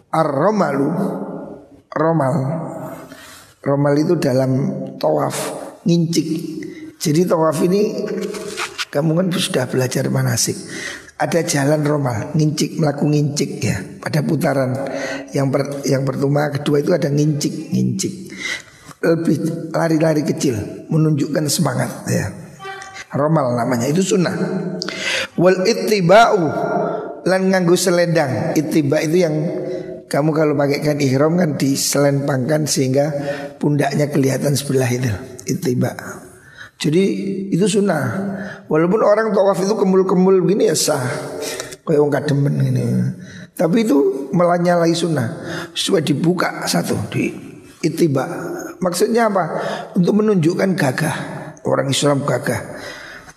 Ar-romalu 0.10 0.90
Romal. 1.90 2.34
Romal 3.66 3.94
itu 3.98 4.14
dalam 4.22 4.52
tawaf 5.02 5.36
Ngincik. 5.84 6.28
Jadi 7.00 7.26
tawaf 7.26 7.58
ini 7.66 8.06
Kamu 8.90 9.12
kan 9.18 9.28
sudah 9.34 9.66
belajar 9.66 10.06
manasik. 10.14 10.56
Ada 11.20 11.44
jalan 11.44 11.82
romal 11.84 12.32
Ngincik, 12.38 12.80
melaku 12.80 13.10
ngincik 13.10 13.52
ya 13.60 13.78
Pada 14.00 14.22
putaran. 14.22 14.72
Yang 15.34 15.48
per, 15.50 15.62
yang 15.90 16.04
pertama, 16.06 16.54
kedua 16.54 16.78
itu 16.80 16.92
ada 16.94 17.10
ngincik 17.10 17.74
Ngincik. 17.74 18.14
Lebih 19.00 19.38
lari-lari 19.74 20.24
kecil 20.24 20.86
Menunjukkan 20.88 21.46
semangat 21.50 22.06
ya. 22.06 22.30
Romal 23.10 23.58
namanya 23.58 23.90
itu 23.90 24.06
sunnah. 24.06 24.38
Wal 25.42 25.66
ittiba'u 25.66 26.46
Lan 27.26 27.52
nganggu 27.52 27.76
selendang. 27.76 28.56
Ittiba 28.56 29.04
itu 29.04 29.26
yang 29.26 29.36
kamu 30.10 30.34
kalau 30.34 30.54
pakaikan 30.58 30.98
ihram 30.98 31.38
kan 31.38 31.54
diselempangkan 31.54 32.66
sehingga 32.66 33.14
pundaknya 33.62 34.10
kelihatan 34.10 34.58
sebelah 34.58 34.90
itu. 34.90 35.14
Itiba. 35.46 35.94
Jadi 36.82 37.04
itu 37.54 37.66
sunnah. 37.70 38.06
Walaupun 38.66 39.06
orang 39.06 39.30
tawaf 39.30 39.62
itu 39.62 39.78
kemul-kemul 39.78 40.42
begini 40.42 40.74
ya 40.74 40.76
sah. 40.76 41.06
Kayak 41.86 42.02
orang 42.02 42.14
kademen 42.18 42.56
ini. 42.58 42.86
Tapi 43.54 43.86
itu 43.86 44.30
melanyalai 44.34 44.98
sunnah. 44.98 45.30
Sudah 45.78 46.02
dibuka 46.02 46.66
satu 46.66 46.98
di 47.14 47.30
itiba. 47.86 48.26
Maksudnya 48.82 49.30
apa? 49.30 49.46
Untuk 49.94 50.26
menunjukkan 50.26 50.74
gagah. 50.74 51.18
Orang 51.70 51.94
Islam 51.94 52.26
gagah. 52.26 52.82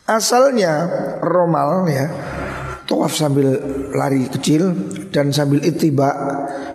Asalnya 0.09 0.89
romal 1.21 1.85
ya 1.87 2.09
Tawaf 2.83 3.15
sambil 3.15 3.63
lari 3.95 4.27
kecil 4.27 4.75
dan 5.15 5.31
sambil 5.31 5.63
itiba 5.63 6.11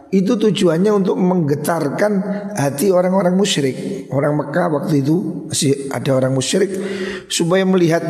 itu 0.08 0.39
tujuannya 0.39 0.91
untuk 0.96 1.20
menggetarkan 1.20 2.13
hati 2.56 2.96
orang-orang 2.96 3.36
musyrik. 3.36 4.08
Orang 4.08 4.39
Mekah 4.39 4.72
waktu 4.72 5.04
itu 5.04 5.48
masih 5.52 5.91
ada 5.91 6.15
orang 6.15 6.32
musyrik 6.32 6.72
supaya 7.28 7.67
melihat 7.67 8.04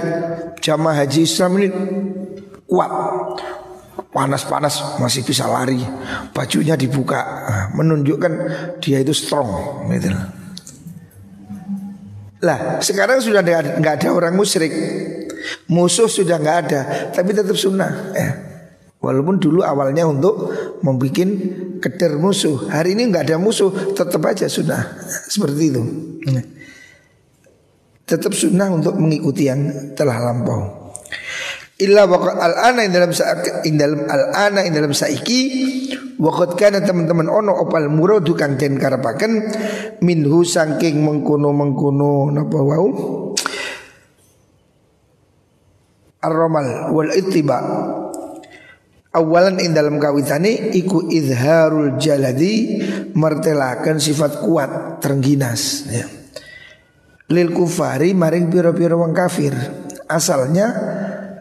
jamaah 0.62 1.04
haji 1.04 1.26
Islam 1.26 1.52
ini 1.58 1.68
kuat. 2.70 2.92
Panas-panas 4.08 4.98
masih 4.98 5.22
bisa 5.26 5.46
lari, 5.46 5.78
bajunya 6.34 6.74
dibuka, 6.74 7.22
menunjukkan 7.74 8.34
dia 8.82 9.02
itu 9.02 9.14
strong 9.14 9.86
gitu. 9.94 10.10
Lah 12.42 12.78
sekarang 12.82 13.22
sudah 13.22 13.42
nggak 13.78 13.94
ada 14.02 14.10
orang 14.14 14.34
musyrik 14.38 14.70
Musuh 15.72 16.08
sudah 16.10 16.40
nggak 16.40 16.58
ada, 16.68 16.82
tapi 17.12 17.36
tetap 17.36 17.56
sunnah. 17.56 17.92
Ya. 18.16 18.30
Walaupun 18.98 19.38
dulu 19.38 19.62
awalnya 19.62 20.10
untuk 20.10 20.50
membuat 20.82 21.30
keder 21.80 22.18
musuh. 22.18 22.66
Hari 22.68 22.98
ini 22.98 23.14
nggak 23.14 23.30
ada 23.30 23.38
musuh, 23.38 23.94
tetap 23.94 24.26
aja 24.26 24.50
sunnah. 24.50 24.98
Seperti 25.34 25.64
itu. 25.70 25.84
Ya. 26.26 26.42
Tetap 28.08 28.32
sunnah 28.34 28.72
untuk 28.72 28.96
mengikuti 28.98 29.46
yang 29.46 29.94
telah 29.94 30.18
lampau. 30.18 30.88
Illa 31.78 32.10
waqat 32.10 32.42
al-ana 32.42 32.90
dalam 32.90 33.14
ing 33.62 33.76
dalam 33.78 34.02
al-ana 34.10 34.66
ing 34.66 34.74
dalam 34.74 34.98
saiki 34.98 35.42
waqat 36.18 36.58
kana 36.58 36.82
teman-teman 36.82 37.30
ono 37.30 37.54
opal 37.54 37.86
muradu 37.94 38.34
kang 38.34 38.58
den 38.58 38.82
karepaken 38.82 39.46
minhu 40.02 40.42
saking 40.42 41.06
mengkono-mengkono 41.06 42.34
napa 42.34 42.58
wau 42.58 42.90
ar-ramal 46.28 46.92
wal 46.92 47.12
ittiba. 47.16 47.60
Awalan 49.18 49.58
ing 49.64 49.74
dalam 49.74 49.98
kawitane 49.98 50.76
iku 50.78 51.10
izharul 51.10 51.98
jaladi 51.98 52.84
mertelakan 53.18 53.98
sifat 53.98 54.46
kuat 54.46 55.02
terengginas 55.02 55.90
ya. 55.90 56.06
lil 57.34 57.50
kufari 57.50 58.14
maring 58.14 58.52
piro-piro 58.54 59.02
wong 59.02 59.16
kafir. 59.18 59.56
Asalnya 60.06 60.70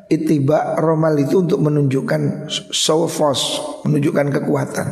ittiba 0.08 0.80
romal 0.80 1.20
itu 1.20 1.44
untuk 1.44 1.60
menunjukkan 1.60 2.48
sofos 2.72 3.60
menunjukkan 3.84 4.40
kekuatan. 4.40 4.88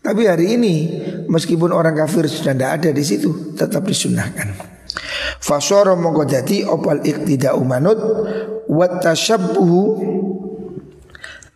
Tapi 0.00 0.22
hari 0.24 0.54
ini 0.54 0.74
meskipun 1.26 1.74
orang 1.74 1.98
kafir 1.98 2.30
sudah 2.30 2.54
tidak 2.54 2.70
ada 2.78 2.90
di 2.94 3.02
situ 3.02 3.58
tetap 3.58 3.82
disunahkan 3.82 4.54
Fasoro 5.42 5.98
mongko 5.98 6.22
dadi 6.26 6.62
opal 6.62 7.02
iktidau 7.02 7.58
manut 7.66 7.98
wa 8.70 8.86
tasyabbuhu 8.98 9.80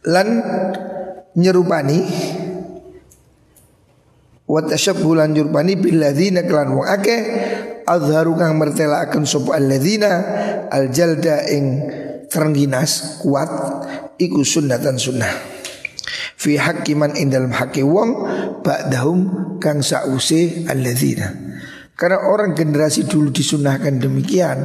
lan 0.07 0.29
nyerupani. 1.35 1.99
Wa 4.51 4.61
tasyabbuhu 4.67 5.15
lan 5.19 5.35
nyerupani 5.35 5.79
billadzina 5.79 6.47
kelan 6.47 6.75
wong 6.75 6.87
akeh. 6.87 7.21
Azharu 7.87 8.39
kang 8.39 8.55
mertelakaken 8.59 9.27
sapa 9.27 9.59
alladzina? 9.59 10.13
Aljalda 10.71 11.51
ing 11.51 11.65
terengginas 12.31 13.19
kuat 13.23 13.51
iku 14.19 14.47
sunnatan 14.47 14.95
sunnah. 14.95 15.35
Fi 16.41 16.57
hakiman 16.57 17.19
ing 17.19 17.29
dalam 17.35 17.53
haki 17.53 17.85
wong 17.85 18.11
ba'dahum 18.65 19.19
kang 19.61 19.85
sause 19.85 20.65
alladzina 20.71 21.50
karena 22.01 22.25
orang 22.25 22.57
generasi 22.57 23.05
dulu 23.05 23.29
disunahkan 23.29 24.01
demikian 24.01 24.59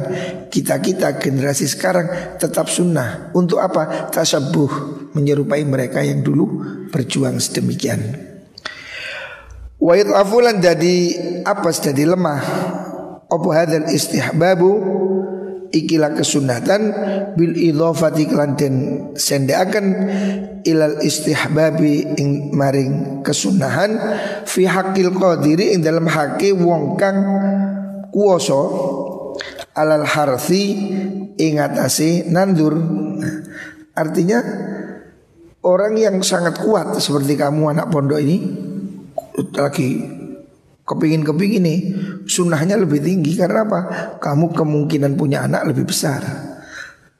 Kita-kita 0.48 1.20
generasi 1.20 1.68
sekarang 1.68 2.40
tetap 2.40 2.72
sunnah. 2.72 3.28
Untuk 3.36 3.60
apa? 3.60 4.08
Tasabuh 4.08 5.04
Menyerupai 5.12 5.60
mereka 5.68 6.00
yang 6.00 6.24
dulu 6.24 6.64
berjuang 6.88 7.36
sedemikian. 7.36 8.00
Wa'id 9.76 10.08
afulan 10.12 10.60
jadi 10.60 10.96
apa 11.44 11.68
jadi 11.72 12.08
lemah. 12.08 12.40
Apa 13.28 13.48
hadal 13.52 13.88
istihbabu 13.92 14.72
ikilah 15.84 16.16
kesunatan 16.16 16.82
bil 17.36 17.52
idhafati 17.52 18.24
kelan 18.24 18.56
den 18.56 18.74
sendeaken 19.12 19.86
ilal 20.64 20.98
istihbabi 21.04 22.16
ing 22.16 22.56
maring 22.56 23.20
kesunahan 23.20 24.00
fi 24.48 24.64
hakil 24.64 25.12
qadiri 25.12 25.76
ing 25.76 25.84
dalam 25.84 26.08
hake 26.08 26.56
wong 26.56 26.96
kang 26.96 27.18
kuoso 28.08 28.62
alal 29.76 30.08
harfi 30.08 30.64
ing 31.36 31.60
atase 31.60 32.24
nandur. 32.32 32.80
Artinya 33.96 34.40
orang 35.64 35.94
yang 36.00 36.16
sangat 36.24 36.60
kuat 36.60 36.96
seperti 36.96 37.36
kamu 37.36 37.76
anak 37.76 37.92
pondok 37.92 38.20
ini 38.20 38.36
lagi 39.56 40.15
kepingin-kepingin 40.86 41.62
nih 41.66 41.80
sunnahnya 42.24 42.78
lebih 42.78 43.02
tinggi 43.02 43.34
karena 43.34 43.66
apa? 43.66 43.80
Kamu 44.22 44.54
kemungkinan 44.54 45.18
punya 45.18 45.42
anak 45.42 45.66
lebih 45.74 45.90
besar. 45.90 46.22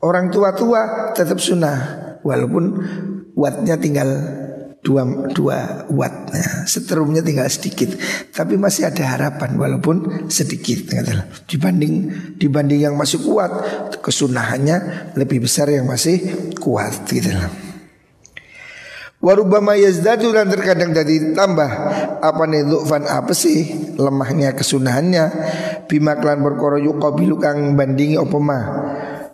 Orang 0.00 0.31
tua-tua 0.31 1.12
tetap 1.18 1.42
sunnah 1.42 1.76
walaupun 2.22 2.64
wattnya 3.35 3.74
tinggal 3.74 4.07
dua 4.87 5.02
dua 5.35 5.83
watt, 5.90 6.31
ya, 6.31 6.62
seterumnya 6.62 7.18
tinggal 7.18 7.50
sedikit, 7.50 7.98
tapi 8.31 8.55
masih 8.55 8.87
ada 8.87 9.02
harapan 9.18 9.59
walaupun 9.59 10.31
sedikit. 10.31 10.87
Dibanding 11.50 11.94
dibanding 12.38 12.87
yang 12.87 12.94
masih 12.94 13.18
kuat, 13.18 13.50
kesunahannya 13.98 15.11
lebih 15.18 15.42
besar 15.42 15.74
yang 15.74 15.90
masih 15.90 16.22
kuat 16.62 17.02
gitu 17.11 17.35
lah. 17.35 17.65
Warubama 19.16 19.72
yazdadu 19.74 20.29
dan 20.31 20.52
terkadang 20.52 20.92
jadi 20.92 21.33
tambah. 21.33 21.70
Apa 22.20 22.42
nih 22.44 22.68
du'fan 22.68 23.09
apa 23.09 23.33
sih 23.33 23.92
lemahnya 23.96 24.52
kesunahannya? 24.52 25.24
Bima 25.88 26.20
klan 26.20 26.44
perkara 26.44 26.76
yuqabilu 26.76 27.40
kang 27.40 27.74
bandingi 27.74 28.20
apa 28.20 28.37
mah 28.37 28.64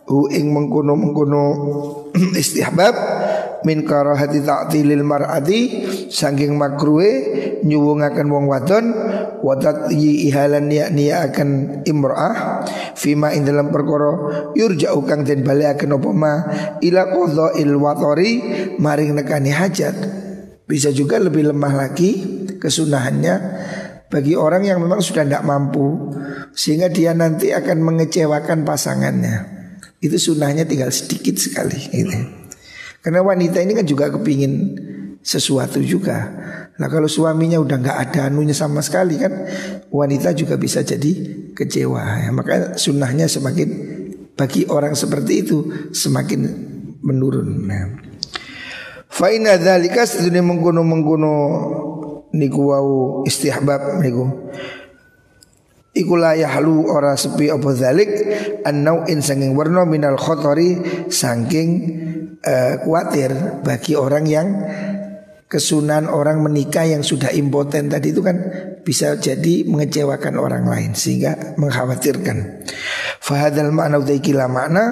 hu 0.07 0.27
ing 0.31 0.51
mengkono 0.51 0.93
mengkono 0.99 1.43
istihbab 2.41 2.95
min 3.63 3.87
karahati 3.87 4.43
ta'tilil 4.43 5.03
mar'ati 5.03 5.59
saking 6.11 6.55
makruhe 6.55 7.11
nyuwungaken 7.63 8.27
wong 8.27 8.45
wadon 8.47 8.85
wadat 9.43 9.91
yi 9.91 10.27
ihalan 10.31 10.67
niya 10.69 11.31
akan 11.31 11.81
imra'ah 11.87 12.63
fima 12.95 13.31
ing 13.35 13.47
dalam 13.47 13.71
perkara 13.71 14.51
yurja'u 14.55 15.03
kang 15.03 15.23
den 15.23 15.43
balekaken 15.43 15.95
apa 15.95 16.09
ma 16.11 16.33
ila 16.79 17.01
qadha'il 17.11 17.75
watori 17.75 18.31
maring 18.79 19.15
nekani 19.15 19.51
hajat 19.51 19.95
bisa 20.67 20.91
juga 20.95 21.19
lebih 21.19 21.51
lemah 21.51 21.73
lagi 21.75 22.11
kesunahannya 22.59 23.35
bagi 24.07 24.37
orang 24.37 24.63
yang 24.63 24.79
memang 24.79 25.01
sudah 25.01 25.25
tidak 25.25 25.43
mampu 25.43 26.13
sehingga 26.53 26.87
dia 26.87 27.17
nanti 27.17 27.49
akan 27.49 27.81
mengecewakan 27.81 28.61
pasangannya 28.61 29.49
itu 30.03 30.19
sunnahnya 30.19 30.67
tinggal 30.67 30.91
sedikit 30.91 31.39
sekali 31.39 31.79
gitu. 31.89 32.42
Karena 33.03 33.19
wanita 33.19 33.59
ini 33.59 33.75
kan 33.75 33.83
juga 33.83 34.07
kepingin 34.07 34.79
sesuatu 35.19 35.83
juga. 35.83 36.31
Nah 36.79 36.87
kalau 36.87 37.11
suaminya 37.11 37.59
udah 37.59 37.77
nggak 37.77 37.97
ada 38.09 38.31
anunya 38.31 38.55
sama 38.55 38.79
sekali 38.79 39.19
kan 39.19 39.45
wanita 39.91 40.31
juga 40.31 40.55
bisa 40.55 40.81
jadi 40.87 41.11
kecewa. 41.51 42.23
Ya, 42.23 42.31
maka 42.31 42.79
sunnahnya 42.79 43.27
semakin 43.27 43.69
bagi 44.39 44.65
orang 44.71 44.95
seperti 44.95 45.43
itu 45.43 45.91
semakin 45.91 46.41
menurun. 47.03 47.49
Nah. 47.67 47.85
Faina 49.13 49.59
dzalika 49.61 50.09
sedune 50.09 50.41
mengkono 50.41 50.81
mengkono 50.81 51.35
niku 52.33 52.61
wau 52.73 52.91
istihbab 53.27 54.01
niku. 54.01 54.49
Iku 55.93 56.17
la 56.17 56.33
yahlu 56.33 56.89
ora 56.89 57.13
sepi 57.13 57.53
apa 57.53 57.69
dzalik 57.69 58.09
annau 58.65 59.05
in 59.05 59.21
sanging 59.21 59.53
warna 59.53 59.85
minal 59.85 60.17
khotori 60.17 60.81
saking 61.13 61.69
uh, 62.43 62.73
khawatir 62.83 63.63
bagi 63.63 63.95
orang 63.95 64.25
yang 64.27 64.47
kesunan 65.53 66.09
orang 66.09 66.41
menikah 66.41 66.81
yang 66.81 67.05
sudah 67.05 67.29
impoten 67.29 67.85
tadi 67.85 68.09
itu 68.09 68.25
kan 68.25 68.41
bisa 68.81 69.13
jadi 69.21 69.61
mengecewakan 69.69 70.41
orang 70.41 70.65
lain 70.65 70.97
sehingga 70.97 71.53
mengkhawatirkan. 71.61 72.65
Fahadal 73.21 73.69
makna 73.69 74.01
utaikila 74.01 74.49
makna 74.49 74.83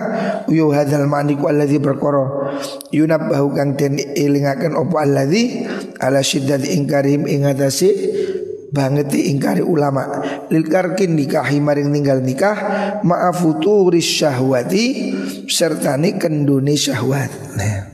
uyu 0.45 0.69
hadal 0.69 1.09
ku 1.35 1.49
alladhi 1.49 1.81
berkoro 1.81 2.53
yunabbahu 2.93 3.57
kang 3.57 3.73
den 3.73 3.97
ilingaken 3.97 4.77
opo 4.77 5.01
alladhi 5.01 5.65
ala 5.97 6.21
syiddati 6.21 6.77
ingkarim 6.77 7.25
ingatasi 7.25 7.89
banget 8.71 9.11
diingkari 9.11 9.61
ulama. 9.61 10.23
Lil 10.47 10.65
karkin 10.65 11.13
nikahi 11.19 11.59
maring 11.59 11.91
ninggal 11.91 12.23
nikah 12.23 12.57
ma'afuturis 13.03 14.07
syahwati 14.07 15.13
serta 15.45 15.99
ni 15.99 16.15
kenduni 16.15 16.79
syahwat. 16.79 17.31
Nah. 17.59 17.91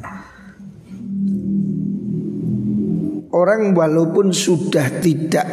orang 3.38 3.78
walaupun 3.78 4.34
sudah 4.34 5.00
tidak 5.00 5.46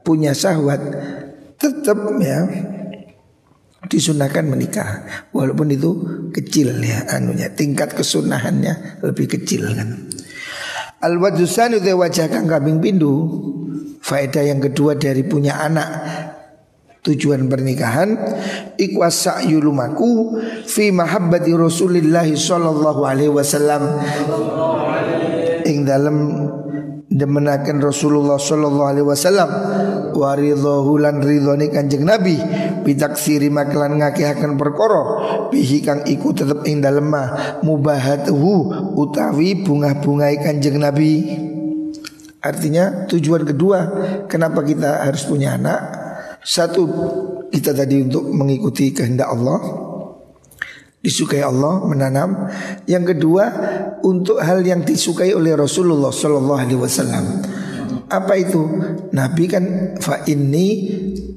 punya 0.00 0.32
syahwat 0.32 0.80
tetap 1.60 1.98
ya 2.24 2.48
disunahkan 3.88 4.48
menikah. 4.48 5.06
Walaupun 5.30 5.68
itu 5.70 5.90
kecil 6.32 6.76
ya 6.82 7.08
anunya 7.14 7.52
tingkat 7.52 7.94
kesunahannya 7.94 9.04
lebih 9.04 9.38
kecil 9.38 9.68
kan. 9.70 10.08
Al 10.98 11.14
wajusan 11.22 11.78
wajah 11.78 12.26
kang 12.26 12.50
kambing 12.50 12.82
pindu 12.82 13.14
Faedah 14.08 14.40
yang 14.40 14.64
kedua 14.64 14.96
dari 14.96 15.20
punya 15.20 15.60
anak 15.60 15.88
Tujuan 17.04 17.44
pernikahan 17.44 18.16
Ikwas 18.80 19.28
sa'yulumaku 19.28 20.40
Fi 20.64 20.88
mahabbati 20.88 21.52
Rasulullah 21.52 22.24
Sallallahu 22.24 23.04
alaihi 23.04 23.28
wasallam. 23.28 24.00
Ing 25.68 25.84
dalam 25.84 26.16
Demenakan 27.12 27.84
Rasulullah 27.84 28.40
Sallallahu 28.40 28.88
alaihi 28.88 29.04
wasallam 29.04 29.50
Waridhahu 30.16 30.92
lan 31.04 31.20
ridhoni 31.20 31.68
kanjeng 31.68 32.08
Nabi 32.08 32.40
Bitaksiri 32.88 33.52
maklan 33.52 34.00
ngakihakan 34.00 34.56
perkoro 34.56 35.02
Bihi 35.52 35.84
kang 35.84 36.08
iku 36.08 36.32
tetep 36.32 36.64
ing 36.64 36.80
dalem 36.80 37.12
Mubahatuhu 37.60 38.72
utawi 38.96 39.60
bunga-bungai 39.60 40.40
kanjeng 40.40 40.80
Nabi 40.80 41.44
Artinya 42.38 43.06
tujuan 43.10 43.42
kedua 43.42 43.78
kenapa 44.30 44.62
kita 44.62 45.06
harus 45.06 45.26
punya 45.26 45.58
anak? 45.58 45.80
Satu 46.42 46.86
kita 47.50 47.74
tadi 47.74 47.98
untuk 47.98 48.30
mengikuti 48.30 48.94
kehendak 48.94 49.26
Allah 49.26 49.88
Disukai 50.98 51.46
Allah 51.46 51.86
menanam. 51.86 52.50
Yang 52.90 53.14
kedua 53.14 53.44
untuk 54.02 54.42
hal 54.42 54.66
yang 54.66 54.82
disukai 54.82 55.30
oleh 55.30 55.54
Rasulullah 55.54 56.10
Sallallahu 56.10 56.58
Alaihi 56.58 56.80
Wasallam. 56.80 57.24
Apa 58.10 58.34
itu? 58.34 58.66
Nabi 59.14 59.44
kan 59.46 59.94
fa 60.02 60.26
ini 60.26 60.90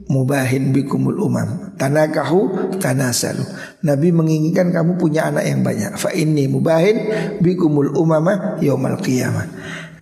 mubahin 0.10 0.74
bikumul 0.74 1.22
umam. 1.22 1.78
Tanakahu 1.78 2.74
tanasalu. 2.82 3.46
Nabi 3.86 4.10
menginginkan 4.10 4.74
kamu 4.74 4.98
punya 4.98 5.30
anak 5.30 5.46
yang 5.46 5.62
banyak. 5.62 5.94
Fa 5.94 6.10
ini 6.10 6.50
mubahin 6.50 6.98
bikumul 7.38 7.94
umama 7.94 8.58
yaumal 8.66 8.98
qiyamah 8.98 9.46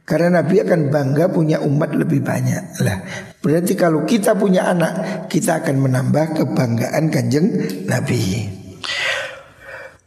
karena 0.09 0.41
Nabi 0.41 0.65
akan 0.65 0.89
bangga 0.89 1.29
punya 1.29 1.61
umat 1.61 1.93
lebih 1.93 2.25
banyak 2.25 2.81
lah. 2.81 2.97
Berarti 3.45 3.77
kalau 3.77 4.09
kita 4.09 4.33
punya 4.33 4.65
anak, 4.73 5.29
kita 5.29 5.61
akan 5.61 5.85
menambah 5.85 6.33
kebanggaan 6.33 7.13
kanjeng 7.13 7.45
Nabi. 7.85 8.49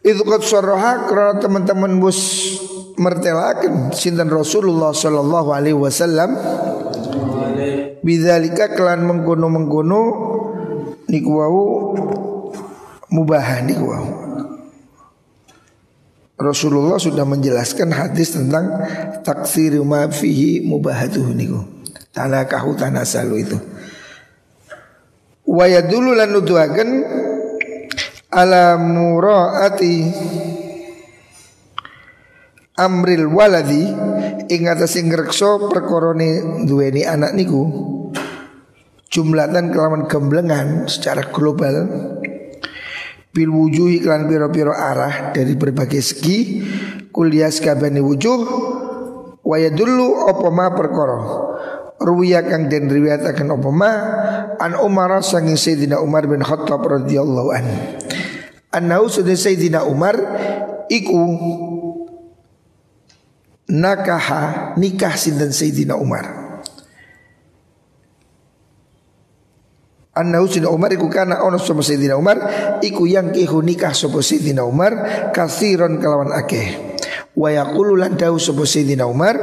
Itu 0.03 0.27
kot 0.27 0.43
soroha 0.43 1.07
karena 1.07 1.39
teman-teman 1.39 2.03
bus 2.03 2.19
mertelakan 2.99 3.95
sinten 3.95 4.27
Rasulullah 4.27 4.91
Shallallahu 4.91 5.55
Alaihi 5.55 5.79
Wasallam. 5.79 6.35
Bidzalika 8.03 8.75
kelan 8.75 9.07
mengkono 9.07 9.47
mengkono 9.47 10.03
niku 11.07 11.31
wau 11.31 11.95
mubah. 13.15 13.63
Rasulullah 16.43 16.99
sudah 16.99 17.23
menjelaskan 17.23 17.95
hadis 17.95 18.35
tentang 18.35 18.69
taksir 19.23 19.79
ma 19.87 20.11
fihi 20.11 20.61
mubahatuh 20.67 21.31
niku. 21.33 21.63
Tanakahu 22.13 22.77
tanasalu 22.77 23.35
itu. 23.47 23.59
Wa 25.47 25.71
yadulu 25.71 26.13
lan 26.13 26.35
nuduhaken 26.35 26.91
ala 28.33 28.77
muraati 28.81 30.09
amril 32.81 33.29
waladi 33.29 33.85
ing 34.49 34.63
atas 34.69 34.97
ing 34.97 35.13
ngrekso 35.13 35.69
perkorone 35.69 36.65
duweni 36.65 37.05
anak 37.05 37.37
niku 37.37 37.69
jumlatan 39.13 39.69
kelaman 39.69 40.09
gemblengan 40.09 40.89
secara 40.89 41.29
global 41.29 41.85
bil 43.33 43.49
wujuh 43.49 44.01
iklan 44.01 44.29
piro-piro 44.29 44.77
arah 44.77 45.33
dari 45.33 45.57
berbagai 45.57 46.05
segi 46.05 46.61
kuliah 47.09 47.49
kabani 47.49 48.05
wujuh 48.05 48.39
waya 49.41 49.73
dulu 49.73 50.29
opoma 50.29 50.77
perkoro 50.77 51.21
ruwiya 52.03 52.45
kang 52.45 52.69
den 52.69 52.91
riwayataken 52.91 53.49
apa 53.57 53.71
ma 53.73 53.93
an 54.59 54.75
Umar 54.77 55.23
sanging 55.23 55.57
Sayyidina 55.57 56.03
Umar 56.03 56.27
bin 56.27 56.43
Khattab 56.43 56.83
radhiyallahu 56.83 57.49
an. 57.55 57.67
Annahu 58.75 59.07
sudah 59.07 59.37
Sayyidina 59.39 59.87
Umar 59.87 60.19
iku 60.91 61.21
nakaha 63.71 64.75
nikah 64.77 65.15
sinten 65.15 65.55
Sayyidina 65.55 65.95
Umar 65.95 66.42
Annahu 70.13 70.45
Sayyidina 70.45 70.69
Umar 70.69 70.93
iku 70.93 71.09
kana 71.09 71.41
ono 71.41 71.57
sapa 71.57 71.81
Sayyidina 71.81 72.21
Umar 72.21 72.37
iku 72.85 73.09
yang 73.09 73.33
kihu 73.33 73.65
nikah 73.65 73.97
sapa 73.97 74.21
Sayyidina 74.21 74.61
Umar 74.61 74.93
kasiron 75.33 75.97
kelawan 75.97 76.37
akeh. 76.37 76.93
Wa 77.33 77.49
yaqulu 77.49 77.97
lan 77.97 78.21
dawu 78.21 78.37
sapa 78.37 78.69
Sayyidina 78.69 79.09
Umar 79.09 79.41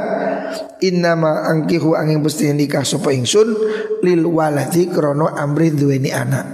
innama 0.78 1.46
angkihu 1.50 1.98
angin 1.98 2.22
pasti 2.22 2.46
nikah 2.54 2.86
sapa 2.86 3.10
ingsun 3.10 3.50
lil 4.06 4.22
waladi 4.30 4.86
krono 4.86 5.26
amri 5.26 5.74
duweni 5.74 6.14
anak. 6.14 6.46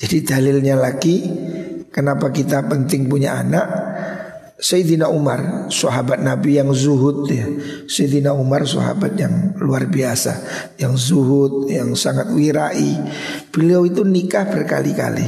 Jadi 0.00 0.16
dalilnya 0.24 0.80
lagi 0.80 1.20
kenapa 1.92 2.32
kita 2.32 2.64
penting 2.64 3.12
punya 3.12 3.36
anak 3.36 3.89
Sayyidina 4.60 5.08
Umar, 5.08 5.72
sahabat 5.72 6.20
Nabi 6.20 6.60
yang 6.60 6.68
zuhud 6.76 7.24
ya. 7.32 7.48
Sayyidina 7.88 8.36
Umar 8.36 8.68
sahabat 8.68 9.16
yang 9.16 9.56
luar 9.56 9.88
biasa, 9.88 10.36
yang 10.76 11.00
zuhud, 11.00 11.64
yang 11.72 11.96
sangat 11.96 12.28
wirai. 12.28 13.00
Beliau 13.48 13.88
itu 13.88 14.04
nikah 14.04 14.44
berkali-kali. 14.52 15.24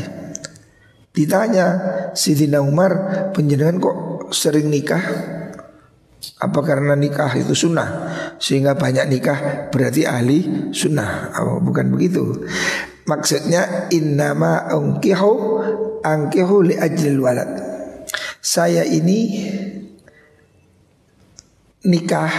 Ditanya 1.17 1.67
Sayyidina 2.13 2.61
Umar, 2.61 2.93
penjenengan 3.33 3.81
kok 3.81 3.97
sering 4.37 4.69
nikah? 4.69 5.01
Apa 6.39 6.63
karena 6.63 6.95
nikah 6.95 7.35
itu 7.35 7.51
sunnah 7.51 7.91
Sehingga 8.39 8.79
banyak 8.79 9.11
nikah 9.11 9.39
berarti 9.75 10.07
ahli 10.07 10.71
sunnah 10.71 11.35
oh, 11.43 11.59
Bukan 11.59 11.91
begitu 11.91 12.47
Maksudnya 13.11 13.91
innama 13.91 14.71
angkihu 14.71 15.35
angkihu 16.07 16.63
li 16.63 16.79
ajlil 16.79 17.19
walad 17.19 17.72
saya 18.43 18.83
ini 18.83 19.49
nikah 21.87 22.33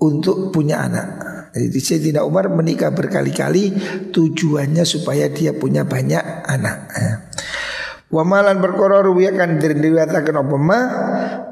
untuk 0.00 0.52
punya 0.52 0.84
anak. 0.84 1.08
Jadi 1.54 1.78
Sayyidina 1.78 2.26
Umar 2.26 2.50
menikah 2.50 2.90
berkali-kali 2.90 3.70
tujuannya 4.10 4.82
supaya 4.82 5.30
dia 5.30 5.54
punya 5.54 5.86
banyak 5.86 6.24
anak. 6.50 6.90
Wa 8.10 8.26
malan 8.26 8.58
perkara 8.58 9.02
ruwiyakan 9.02 9.62
diriwayataken 9.62 10.34
apa 10.34 10.56
ma 10.58 10.80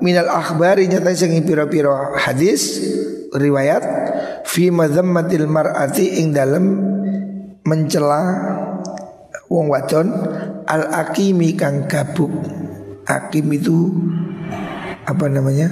minal 0.03 0.31
akhbari 0.31 0.91
nyata 0.91 1.15
sing 1.15 1.35
pira-pira 1.47 2.19
hadis 2.19 2.83
riwayat 3.31 3.83
fi 4.47 4.71
madzammatil 4.75 5.47
mar'ati 5.47 6.23
ing 6.23 6.35
dalem 6.35 6.65
mencela 7.63 8.23
wong 9.47 9.71
wadon 9.71 10.09
al 10.67 10.83
akimi 10.93 11.55
kang 11.55 11.87
gabuk 11.87 12.31
Hakim 13.07 13.51
itu 13.51 13.91
apa 15.03 15.27
namanya? 15.27 15.69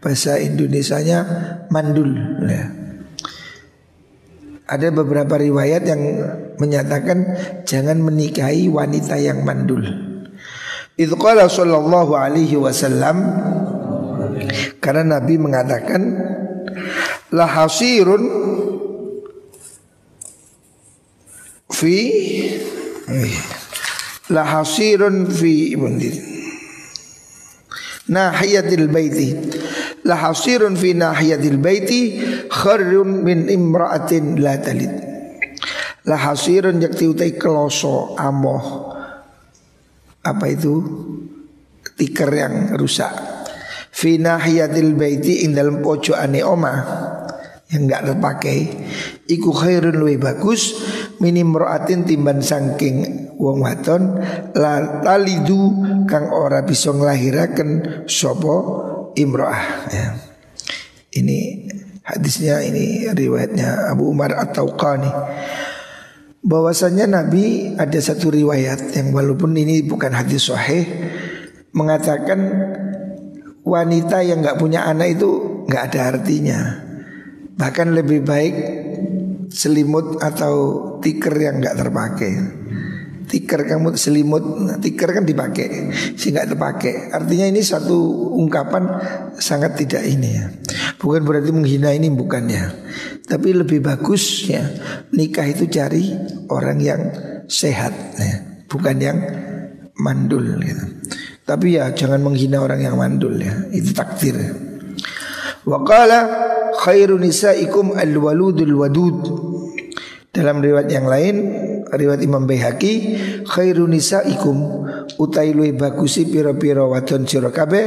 Bahasa 0.00 0.40
Indonesianya 0.40 1.18
mandul 1.68 2.16
ya. 2.48 2.64
Ada 4.70 4.94
beberapa 4.94 5.34
riwayat 5.34 5.82
yang 5.82 6.02
menyatakan 6.56 7.36
jangan 7.66 7.98
menikahi 8.00 8.70
wanita 8.70 9.18
yang 9.18 9.42
mandul. 9.42 9.82
Itu 10.94 11.18
qala 11.18 11.50
sallallahu 11.50 12.14
alaihi 12.14 12.54
wasallam 12.54 13.18
karena 14.78 15.18
Nabi 15.18 15.34
mengatakan 15.36 16.00
la 17.34 17.46
hasirun 17.50 18.22
fi 21.70 21.96
la 24.30 24.46
hasirun 24.46 25.26
fi 25.26 25.74
nahiyatil 28.10 28.86
baiti. 28.90 29.28
La 30.06 30.16
hasirun 30.18 30.74
fi 30.74 30.94
nahiyatil 30.94 31.58
baiti 31.62 32.00
kharrun 32.50 33.22
min 33.22 33.46
imra'atin 33.46 34.38
la 34.42 34.58
talid. 34.58 34.92
La 36.08 36.16
hasirun 36.16 36.82
yakti 36.82 37.06
utai 37.06 37.38
kloso 37.38 38.18
amoh. 38.18 38.96
Apa 40.20 40.46
itu? 40.50 40.74
Tikar 41.94 42.32
yang 42.32 42.54
rusak. 42.80 43.12
Fi 43.92 44.16
nahiyatil 44.16 44.96
baiti 44.96 45.44
ing 45.44 45.52
dalam 45.52 45.84
pojokane 45.84 46.40
omah 46.40 46.78
yang 47.70 47.86
enggak 47.86 48.02
terpakai 48.02 48.58
iku 49.30 49.54
khairun 49.54 50.02
lebih 50.02 50.18
bagus 50.26 50.74
minim 51.20 51.52
roatin 51.52 52.08
timban 52.08 52.40
sangking 52.40 53.30
wong 53.36 53.60
wadon 53.60 54.18
la 54.56 55.04
talidu 55.04 55.76
kang 56.08 56.32
ora 56.32 56.64
bisa 56.64 56.90
nglahiraken 56.90 58.02
sapa 58.08 58.56
imroah 59.14 59.64
ya. 59.92 60.06
Ini 61.10 61.38
hadisnya 62.06 62.62
ini 62.64 63.06
riwayatnya 63.10 63.92
Abu 63.92 64.10
Umar 64.10 64.34
atau 64.34 64.72
Qani 64.74 65.10
bahwasanya 66.40 67.04
Nabi 67.04 67.76
ada 67.76 68.00
satu 68.00 68.32
riwayat 68.32 68.96
yang 68.96 69.12
walaupun 69.12 69.52
ini 69.52 69.84
bukan 69.84 70.16
hadis 70.16 70.48
sahih 70.48 70.88
mengatakan 71.76 72.40
wanita 73.60 74.24
yang 74.24 74.40
nggak 74.40 74.56
punya 74.56 74.88
anak 74.88 75.20
itu 75.20 75.62
nggak 75.68 75.82
ada 75.92 76.00
artinya 76.16 76.58
bahkan 77.60 77.92
lebih 77.92 78.24
baik 78.24 78.54
selimut 79.50 80.22
atau 80.22 80.54
tikar 81.02 81.34
yang 81.34 81.58
nggak 81.58 81.76
terpakai. 81.76 82.32
Tikar 83.30 83.62
kamu 83.62 83.94
selimut, 83.94 84.42
tikar 84.82 85.14
kan 85.14 85.22
dipakai, 85.22 85.94
sehingga 86.18 86.50
terpakai. 86.50 87.14
Artinya 87.14 87.46
ini 87.46 87.62
satu 87.62 87.94
ungkapan 88.34 88.90
sangat 89.38 89.78
tidak 89.78 90.02
ini 90.02 90.34
ya. 90.34 90.50
Bukan 90.98 91.22
berarti 91.22 91.54
menghina 91.54 91.94
ini 91.94 92.10
bukannya. 92.10 92.90
Tapi 93.30 93.54
lebih 93.54 93.86
bagus 93.86 94.50
ya 94.50 94.66
nikah 95.14 95.46
itu 95.46 95.70
cari 95.70 96.10
orang 96.50 96.82
yang 96.82 97.02
sehat 97.46 97.94
ya, 98.18 98.66
bukan 98.66 98.96
yang 98.98 99.18
mandul 99.94 100.58
gitu. 100.58 100.84
Tapi 101.46 101.78
ya 101.78 101.94
jangan 101.94 102.26
menghina 102.26 102.58
orang 102.58 102.82
yang 102.82 102.98
mandul 102.98 103.38
ya, 103.38 103.70
itu 103.70 103.94
takdir. 103.94 104.34
Waqala 105.62 106.20
khairu 106.80 107.20
nisaikum 107.20 107.92
al-waludul 107.92 108.74
wadud. 108.80 109.18
Dalam 110.30 110.62
riwayat 110.62 110.88
yang 110.88 111.10
lain, 111.10 111.36
riwayat 111.90 112.22
Imam 112.24 112.46
Baihaqi, 112.48 112.94
khairu 113.44 113.84
nisaikum 113.84 114.86
utai 115.20 115.52
luwih 115.52 115.76
bagusi 115.76 116.24
pira-pira 116.24 116.86
wadon 116.86 117.28
sira 117.28 117.52
kabeh 117.52 117.86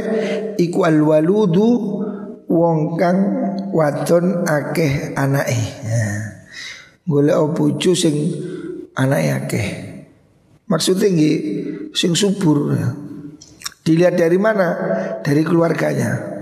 iku 0.60 0.86
al-waludu 0.86 1.68
wong 2.46 2.94
kang 3.00 3.18
wadon 3.74 4.46
akeh 4.46 5.16
anake. 5.18 5.58
Golek 7.08 7.36
bojo 7.56 7.92
sing 7.96 8.14
anake 8.94 9.30
akeh. 9.34 9.68
Maksudnya 10.70 11.08
nggih 11.10 11.36
sing 11.96 12.12
subur. 12.14 12.76
Dilihat 13.84 14.16
dari 14.16 14.40
mana? 14.40 14.68
Dari 15.20 15.44
keluarganya. 15.44 16.33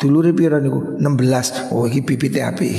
Dulu 0.00 0.32
piro 0.32 0.56
niku? 0.56 0.96
16. 0.96 1.76
Oh 1.76 1.84
iki 1.84 2.00
bibit 2.00 2.40
api. 2.40 2.70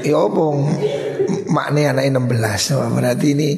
Ya 0.00 0.16
apa? 0.16 0.44
Makne 1.52 1.92
anak 1.92 2.08
16 2.08 2.72
oh, 2.72 2.88
Berarti 2.96 3.36
ini 3.36 3.48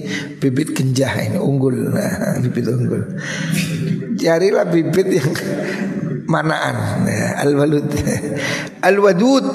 bibit 0.42 0.74
genjah 0.74 1.14
ini 1.22 1.38
unggul. 1.38 1.94
Nah, 1.94 2.34
Bibit 2.42 2.66
unggul. 2.66 3.02
Carilah 4.18 4.66
bibit 4.66 5.06
yang 5.06 5.30
manaan. 6.26 7.06
Ya, 7.06 7.46
Al-walud. 7.46 7.86
Al-wadud. 8.82 9.46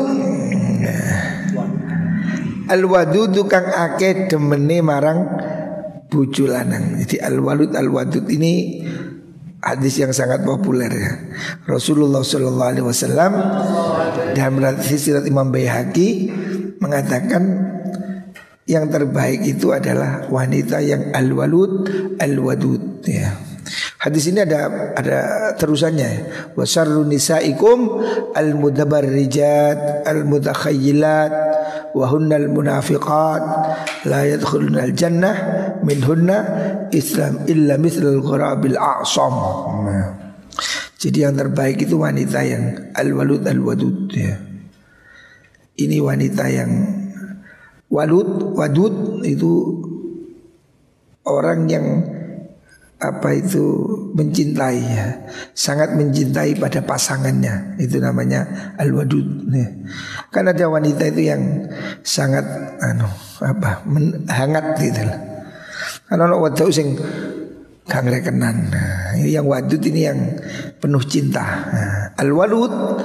Al-wadud 2.67 3.33
kang 3.51 3.67
akeh 3.67 4.31
demene 4.31 4.79
marang 4.79 5.19
bucu 6.07 6.47
lanang. 6.47 7.03
Jadi 7.03 7.19
al-walud 7.19 7.75
al-wadud 7.75 8.25
ini 8.31 8.83
hadis 9.61 9.97
yang 9.97 10.13
sangat 10.13 10.45
populer 10.45 10.91
ya. 10.91 11.13
Rasulullah 11.65 12.21
Shallallahu 12.21 12.69
Alaihi 12.71 12.85
Wasallam 12.85 13.31
dalam 14.37 14.61
hadis 14.61 15.09
Imam 15.25 15.49
Baihaqi 15.49 16.29
mengatakan 16.77 17.43
yang 18.67 18.91
terbaik 18.91 19.47
itu 19.47 19.71
rijat 19.71 20.27
wanita 20.27 20.83
yang 20.83 21.15
al-walud 21.15 21.87
al-wadud 22.19 22.99
ya. 23.07 23.31
Hadis 23.97 24.31
ini 24.31 24.43
ada 24.43 24.93
ada 24.95 25.19
terusannya. 25.59 26.27
Wasarru 26.55 27.03
nisaikum 27.03 27.99
al-mudabarrijat 28.31 30.07
al-mudakhayyilat 30.07 31.31
wa 31.95 32.05
hunnal 32.09 32.47
munafiqat 32.51 33.43
la 34.09 34.21
yadkhuluna 34.27 34.87
al-jannah 34.87 35.35
minhunna 35.85 36.37
islam 36.91 37.45
illa 37.47 37.77
mithlul 37.79 38.19
ghurabil 38.19 38.75
a'sam. 38.75 39.35
Nah. 39.85 40.07
Jadi 40.97 41.23
yang 41.23 41.37
terbaik 41.37 41.77
itu 41.85 41.95
wanita 42.01 42.41
yang 42.41 42.63
al-walud 42.97 43.45
al-wadud 43.45 44.09
ya. 44.09 44.35
Ini 45.77 46.01
wanita 46.01 46.43
yang 46.49 46.71
walud 47.93 48.57
wadud 48.57 49.21
itu 49.21 49.77
orang 51.23 51.69
yang 51.69 51.85
apa 52.97 53.29
itu 53.37 53.85
mencintai 54.17 54.81
sangat 55.53 55.93
mencintai 55.93 56.57
pada 56.57 56.81
pasangannya 56.81 57.77
itu 57.77 58.01
namanya 58.01 58.73
al 58.81 58.89
wadud 58.89 59.45
ya. 59.53 59.69
kan 60.33 60.49
ada 60.49 60.65
wanita 60.65 61.05
itu 61.13 61.29
yang 61.29 61.69
sangat 62.01 62.45
anu 62.81 63.05
apa 63.45 63.85
men, 63.85 64.25
hangat 64.25 64.81
gitu 64.81 65.05
kan 66.09 66.17
ono 66.17 66.41
wadau 66.41 66.73
sing 66.73 66.97
Kang 67.87 68.03
rekenan. 68.11 68.67
Nah, 68.67 69.15
yang 69.15 69.47
wadud 69.47 69.79
ini 69.79 70.03
yang 70.03 70.19
penuh 70.75 70.99
cinta. 71.07 71.39
Nah, 71.71 72.11
al 72.19 72.35
walud 72.35 72.99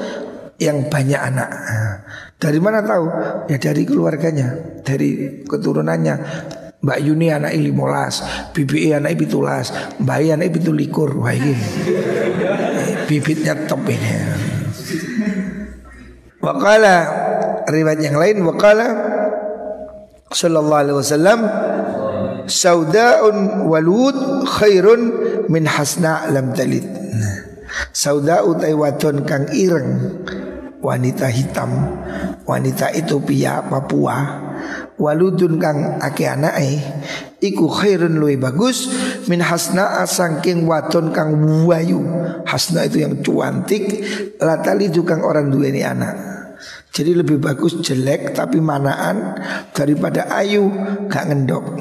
yang 0.58 0.90
banyak 0.90 1.22
anak. 1.22 1.46
Nah, 1.46 1.94
dari 2.34 2.58
mana 2.58 2.82
tahu? 2.82 3.06
Ya 3.46 3.62
dari 3.62 3.86
keluarganya, 3.86 4.82
dari 4.82 5.42
keturunannya. 5.46 6.14
Mbak 6.82 6.98
Yuni 6.98 7.30
anak 7.30 7.54
limolas, 7.54 8.26
Bibi 8.50 8.90
anak 8.90 9.14
pitulas, 9.14 9.70
Mbak 10.02 10.18
I 10.18 10.34
anak 10.34 10.50
pitu 10.50 10.74
likur. 10.74 11.14
Wah 11.14 11.30
ini 11.30 11.54
bibitnya 13.06 13.54
top 13.70 13.86
ini. 13.86 14.10
Wakala 16.42 16.96
riwayat 17.70 18.02
yang 18.02 18.18
lain 18.18 18.42
wakala 18.42 18.86
sallallahu 20.34 20.82
alaihi 20.82 20.98
wasallam 20.98 21.40
saudaun 22.50 23.70
walud 23.70 24.42
khairun 24.50 25.00
min 25.46 25.70
hasna 25.70 26.26
lam 26.34 26.50
talid. 26.50 26.82
Sauda 27.94 28.44
utai 28.44 28.76
wadon 28.76 29.24
kang 29.24 29.48
ireng 29.54 30.20
wanita 30.82 31.30
hitam 31.30 31.70
wanita 32.42 32.90
itu 32.92 33.22
pia 33.22 33.62
Papua 33.62 34.42
waludun 34.98 35.56
kang 35.62 36.02
ake 36.02 36.26
anake 36.26 36.82
iku 37.38 37.70
khairun 37.70 38.18
luwe 38.18 38.34
bagus 38.36 38.90
min 39.30 39.40
hasna 39.40 40.02
asangking 40.02 40.66
wadon 40.66 41.14
kang 41.14 41.38
wayu 41.64 42.02
hasna 42.44 42.84
itu 42.90 43.06
yang 43.06 43.22
cuantik 43.22 44.02
latali 44.42 44.90
kang 45.06 45.22
orang 45.22 45.48
duweni 45.48 45.86
anak 45.86 46.32
jadi 46.92 47.16
lebih 47.24 47.40
bagus 47.40 47.80
jelek 47.80 48.36
tapi 48.36 48.60
manaan 48.60 49.40
daripada 49.72 50.28
ayu 50.28 50.68
gak 51.08 51.24
ngendok. 51.24 51.80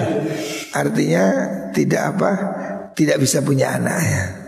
artinya 0.80 1.24
tidak 1.74 2.14
apa? 2.14 2.30
Tidak 2.94 3.18
bisa 3.18 3.42
punya 3.42 3.74
anak 3.74 3.98
ya. 3.98 4.45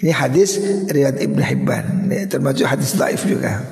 Ini 0.00 0.12
hadis 0.14 0.56
riwayat 0.88 1.20
Ibnu 1.20 1.42
Hibban, 1.42 1.86
termasuk 2.28 2.66
hadis 2.66 2.96
daif 2.96 3.24
juga. 3.28 3.64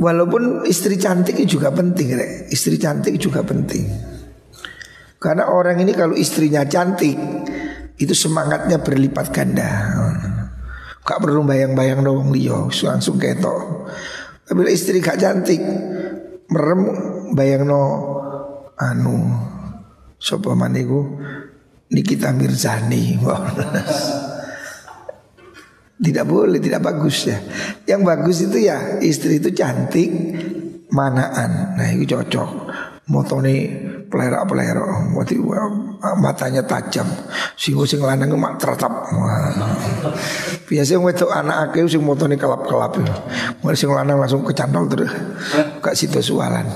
Walaupun 0.00 0.64
istri 0.64 0.96
cantik 0.96 1.36
juga 1.44 1.68
penting, 1.70 2.16
re. 2.16 2.48
istri 2.48 2.80
cantik 2.80 3.20
juga 3.20 3.44
penting. 3.44 3.84
Karena 5.20 5.52
orang 5.52 5.76
ini 5.84 5.92
kalau 5.92 6.16
istrinya 6.16 6.64
cantik, 6.64 7.20
itu 8.00 8.14
semangatnya 8.16 8.80
berlipat 8.80 9.28
ganda. 9.28 9.68
Gak 11.04 11.20
perlu 11.20 11.44
bayang-bayang 11.44 12.00
dong 12.00 12.32
liyo 12.32 12.72
langsung 12.72 13.20
ketok. 13.20 13.92
Tapi 14.48 14.60
istri 14.72 15.04
gak 15.04 15.20
cantik 15.20 15.60
merem 16.48 16.80
bayang 17.36 17.68
no 17.68 17.82
anu 18.74 19.30
sopo 20.16 20.56
maniku 20.56 21.20
Nikita 21.90 22.30
Mirzani. 22.30 23.18
tidak 26.00 26.24
boleh, 26.24 26.62
tidak 26.62 26.80
bagus 26.80 27.28
ya. 27.28 27.38
Yang 27.84 28.00
bagus 28.06 28.36
itu 28.46 28.58
ya 28.62 29.02
istri 29.02 29.42
itu 29.42 29.50
cantik, 29.50 30.10
manaan. 30.94 31.76
Nah 31.76 31.88
itu 31.90 32.14
cocok. 32.14 32.50
Motone 33.10 33.54
pelerak-pelerak, 34.06 35.10
matanya 36.22 36.62
tajam. 36.62 37.10
Singgo 37.58 37.82
sing 37.82 37.98
lanang 37.98 38.38
mak 38.38 38.54
tertap. 38.62 39.10
Biasa 40.70 40.94
wedok 40.94 41.34
anak 41.34 41.74
akeh 41.74 41.90
sing 41.90 42.06
motone 42.06 42.38
kelap-kelap. 42.38 43.02
Mulai 43.66 43.74
sing 43.74 43.90
lanang 43.90 44.22
langsung 44.22 44.46
kecantol 44.46 44.86
terus. 44.86 45.10
Kak 45.82 45.98
situ 45.98 46.22
sualan. 46.22 46.70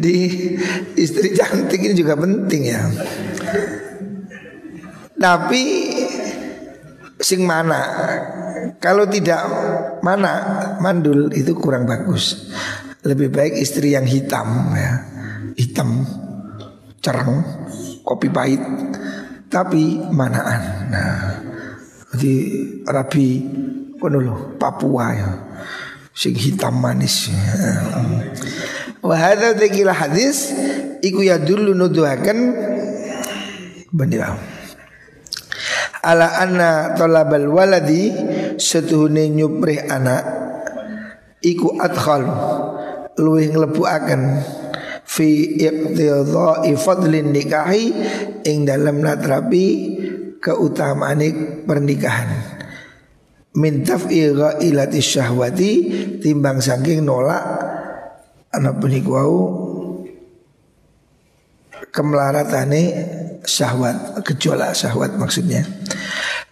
Jadi 0.00 0.56
istri 0.96 1.28
cantik 1.36 1.76
ini 1.76 1.92
juga 1.92 2.16
penting 2.16 2.62
ya. 2.64 2.80
Tapi 5.20 5.64
sing 7.20 7.44
mana 7.44 7.80
kalau 8.80 9.04
tidak 9.04 9.44
mana 10.00 10.32
mandul 10.80 11.28
itu 11.36 11.52
kurang 11.52 11.84
bagus. 11.84 12.48
Lebih 13.04 13.28
baik 13.28 13.60
istri 13.60 13.92
yang 13.92 14.08
hitam 14.08 14.72
ya. 14.72 15.04
Hitam, 15.60 16.08
cereng, 17.04 17.44
kopi 18.00 18.32
pahit, 18.32 18.64
tapi 19.52 20.00
manaan. 20.08 20.62
Nah, 20.88 21.20
di 22.16 22.64
Rabi 22.88 23.28
kono 24.00 24.56
Papua 24.56 25.06
ya. 25.12 25.30
Sing 26.16 26.32
hitam 26.32 26.80
manis. 26.80 27.28
Ya. 27.28 27.76
Wa 29.00 29.16
hadza 29.16 29.56
hadis 29.96 30.52
iku 31.00 31.24
ya 31.24 31.40
dulu 31.40 31.72
nuduhaken 31.72 32.38
benar. 33.88 34.36
Ala 36.00 36.40
anna 36.40 36.96
talabal 36.96 37.48
waladi 37.48 38.12
setuhune 38.56 39.28
nyuprih 39.32 39.88
anak 39.88 40.24
iku 41.44 41.76
adkhal 41.76 42.24
luwih 43.20 43.52
nglebuaken 43.52 44.22
fi 45.04 45.60
iqtidha'i 45.60 46.72
fadlin 46.76 47.32
nikahi 47.36 47.84
ing 48.48 48.64
dalam 48.64 49.04
natrapi 49.04 49.66
keutamaan 50.40 51.20
pernikahan 51.68 52.60
min 53.60 53.84
taf'iga 53.84 54.56
ilati 54.62 55.04
syahwati 55.04 55.72
timbang 56.22 56.64
saking 56.64 57.04
nolak 57.04 57.42
anak 58.50 58.82
peniku 58.82 59.10
wau 59.14 59.38
kemelaratane 61.90 62.82
syahwat 63.46 64.22
gejolak 64.26 64.74
syahwat 64.74 65.14
maksudnya 65.18 65.66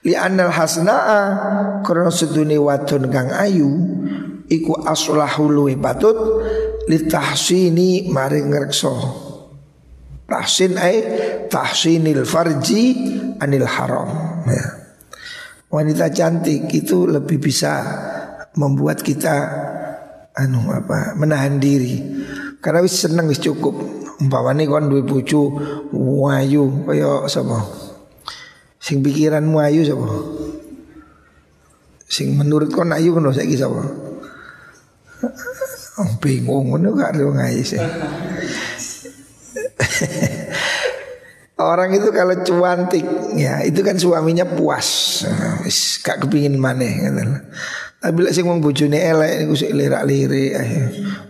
li 0.07 0.15
anal 0.15 0.51
hasna'a 0.51 1.21
karena 1.83 2.11
sedune 2.11 2.59
wadon 2.59 3.11
kang 3.11 3.31
ayu 3.35 3.71
iku 4.47 4.79
aslahu 4.87 5.51
luwe 5.51 5.75
patut 5.79 6.43
li 6.87 6.99
tahsini 7.07 8.11
maring 8.11 8.51
ngrekso 8.51 8.95
tahsin 10.29 10.77
ai 10.77 10.97
tahsinil 11.49 12.23
farji 12.29 12.85
anil 13.41 13.67
haram 13.67 14.11
ya. 14.47 14.65
wanita 15.73 16.13
cantik 16.13 16.69
itu 16.73 17.09
lebih 17.09 17.41
bisa 17.41 17.81
membuat 18.57 19.01
kita 19.01 19.37
anu 20.39 20.71
apa 20.71 21.19
menahan 21.19 21.59
diri 21.59 21.99
karena 22.63 22.83
wis 22.83 23.03
seneng 23.07 23.27
wis 23.27 23.43
cukup 23.43 23.75
umpamane 24.23 24.67
kon 24.71 24.87
duwe 24.87 25.03
bojo 25.03 25.59
wayu 25.95 26.87
kaya 26.87 27.27
sapa 27.27 27.67
sing 28.79 29.03
pikiranmu 29.03 29.59
ayu 29.59 29.83
sapa 29.83 30.07
sing 32.07 32.39
menurut 32.39 32.71
kon 32.71 32.95
ayu 32.95 33.11
kono 33.15 33.35
saiki 33.35 33.59
sapa 33.59 33.83
Oh, 35.99 36.07
bingung 36.23 36.71
ngono 36.71 36.95
gak 36.95 37.19
ada 37.19 37.27
ngaji 37.27 37.75
sih. 37.75 37.83
Orang 41.59 41.91
itu 41.91 42.15
kalau 42.15 42.39
cuantik 42.47 43.03
ya 43.35 43.67
itu 43.67 43.83
kan 43.83 43.99
suaminya 43.99 44.47
puas. 44.47 45.19
Wis 45.67 45.99
gak 45.99 46.23
kepingin 46.23 46.55
maneh 46.55 47.03
ngono. 47.03 47.43
Tapi 47.99 48.19
lek 48.23 48.31
sing 48.31 48.47
wong 48.47 48.63
bojone 48.63 48.95
elek 48.95 49.43
niku 49.43 49.59
sik 49.59 49.75
lirak-lirik 49.75 50.55
ae. 50.55 50.79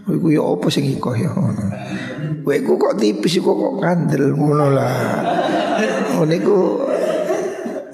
Iku 0.05 0.29
ya 0.29 0.45
apa 0.45 0.69
sing 0.69 0.85
iko 0.85 1.17
ya 1.17 1.33
ngono. 1.33 1.65
Kowe 2.45 2.57
ku 2.61 2.73
kok 2.77 3.01
tipis 3.01 3.41
kok 3.41 3.57
kok 3.57 3.75
kandel 3.81 4.37
ngono 4.37 4.69
lah. 4.69 5.01
Ngono 6.13 6.33
iku 6.37 6.57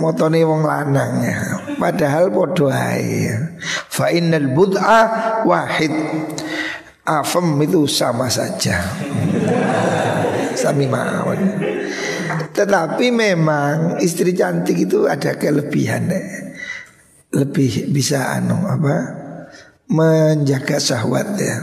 motone 0.02 0.42
wong 0.42 0.66
lanang 0.66 1.22
ya. 1.22 1.38
Padahal 1.78 2.34
padha 2.34 2.98
ae. 2.98 3.30
Fa 3.94 4.10
innal 4.10 4.50
bud'a 4.50 5.00
wahid. 5.46 5.94
Afem 7.06 7.60
itu 7.62 7.86
sama 7.86 8.26
saja. 8.26 8.80
Sami 10.58 10.90
mawon. 10.90 11.38
Tetapi 12.50 13.06
memang 13.14 14.02
istri 14.02 14.34
cantik 14.34 14.82
itu 14.82 15.06
ada 15.06 15.38
kelebihan 15.38 16.10
deh. 16.10 16.43
Lebih 17.34 17.90
bisa 17.90 18.38
anu 18.38 18.62
apa? 18.62 18.96
Menjaga 19.90 20.78
syahwat 20.78 21.28
ya. 21.36 21.56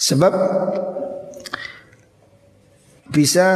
Sebab 0.00 0.32
bisa 3.08 3.46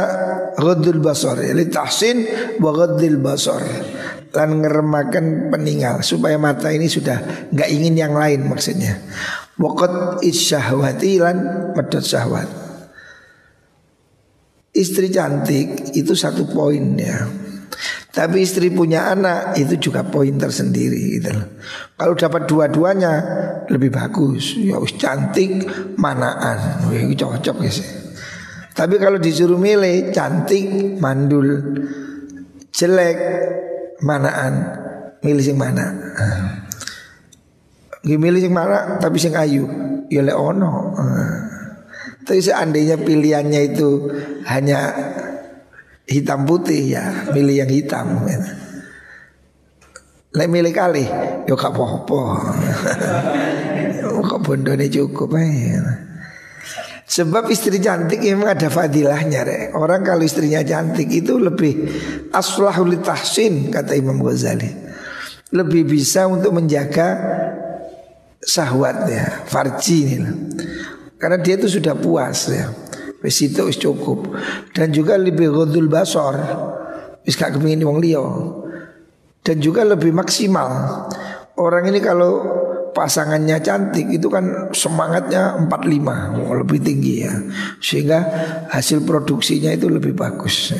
ghadul 0.57 0.97
basar 0.97 1.37
ya 1.45 1.53
tahsin 1.69 2.25
wa 2.57 2.73
ghadul 2.73 3.21
basar 3.21 3.61
lan 4.33 4.49
ngeremakan 4.65 5.53
peninggal 5.53 6.01
supaya 6.01 6.41
mata 6.41 6.73
ini 6.73 6.89
sudah 6.89 7.49
nggak 7.53 7.69
ingin 7.69 7.93
yang 7.93 8.13
lain 8.17 8.49
maksudnya 8.49 8.97
Waqat 9.53 10.25
isyahwati 10.25 11.21
lan 11.21 11.37
medot 11.77 12.01
syahwat 12.01 12.49
Istri 14.73 15.13
cantik 15.13 15.93
itu 15.93 16.17
satu 16.17 16.49
poin 16.49 16.97
ya 16.97 17.29
Tapi 18.13 18.45
istri 18.45 18.69
punya 18.69 19.09
anak 19.09 19.57
itu 19.57 19.89
juga 19.89 20.05
poin 20.05 20.37
tersendiri 20.37 21.17
gitu 21.17 21.33
loh. 21.33 21.57
Kalau 21.97 22.13
dapat 22.13 22.45
dua-duanya 22.45 23.13
lebih 23.73 23.89
bagus. 23.89 24.53
Ya 24.53 24.77
us 24.77 24.93
cantik 25.01 25.65
manaan. 25.97 26.93
Wih, 26.93 27.09
cocok 27.17 27.65
ya 27.65 27.71
sih. 27.73 27.89
Tapi 28.77 29.01
kalau 29.01 29.17
disuruh 29.17 29.57
milih 29.57 30.13
cantik 30.13 31.01
mandul 31.01 31.73
jelek 32.69 33.17
manaan 34.05 34.53
milih 35.25 35.41
sing 35.41 35.57
mana? 35.57 35.85
Gak 38.05 38.19
milih 38.21 38.45
sing 38.45 38.53
mana 38.53 39.01
tapi 39.01 39.17
sing 39.17 39.33
ayu 39.33 39.65
ya 40.13 40.21
le 40.21 40.37
ono. 40.37 40.93
Tapi 42.29 42.39
seandainya 42.45 43.01
pilihannya 43.01 43.73
itu 43.73 43.89
hanya 44.45 44.79
hitam 46.13 46.45
putih 46.45 46.93
ya 46.93 47.33
milih 47.33 47.65
yang 47.65 47.71
hitam 47.73 48.21
gitu. 48.29 48.51
Lek 50.33 50.49
milih 50.49 50.73
kali 50.73 51.05
yo 51.49 51.57
gak 51.57 51.73
apa-apa. 51.73 52.21
Kok 54.23 54.39
bondone 54.45 54.87
cukup 54.87 55.35
aja. 55.37 55.81
Sebab 57.03 57.51
istri 57.53 57.77
cantik 57.77 58.23
memang 58.23 58.57
ada 58.57 58.71
fadilahnya 58.71 59.41
re. 59.45 59.59
Orang 59.75 60.01
kalau 60.01 60.25
istrinya 60.25 60.63
cantik 60.65 61.11
itu 61.11 61.37
lebih 61.37 61.85
aslahul 62.33 62.97
tahsin 63.03 63.69
kata 63.69 63.93
Imam 63.93 64.17
Ghazali. 64.23 64.71
Lebih 65.53 65.85
bisa 65.85 66.25
untuk 66.25 66.57
menjaga 66.57 67.13
sahwatnya, 68.41 69.45
farji 69.45 70.17
ini 70.17 70.31
Karena 71.21 71.37
dia 71.37 71.55
itu 71.55 71.69
sudah 71.69 71.93
puas 71.93 72.49
ya. 72.49 72.73
Wis 73.23 73.39
itu 73.39 73.63
cukup. 73.87 74.35
Dan 74.75 74.91
juga 74.91 75.15
lebih 75.15 75.47
ghadul 75.47 75.87
basor. 75.87 76.35
Wis 77.23 77.39
gak 77.39 77.55
kepingin 77.55 77.87
wong 77.87 78.03
liya. 78.03 78.21
Dan 79.39 79.63
juga 79.63 79.87
lebih 79.87 80.11
maksimal. 80.11 81.07
Orang 81.55 81.87
ini 81.87 82.03
kalau 82.03 82.43
pasangannya 82.93 83.57
cantik 83.65 84.05
itu 84.13 84.29
kan 84.29 84.69
semangatnya 84.69 85.57
45 85.65 86.61
lebih 86.61 86.79
tinggi 86.79 87.25
ya 87.25 87.33
sehingga 87.81 88.21
hasil 88.69 89.01
produksinya 89.01 89.73
itu 89.73 89.89
lebih 89.89 90.13
bagus 90.13 90.77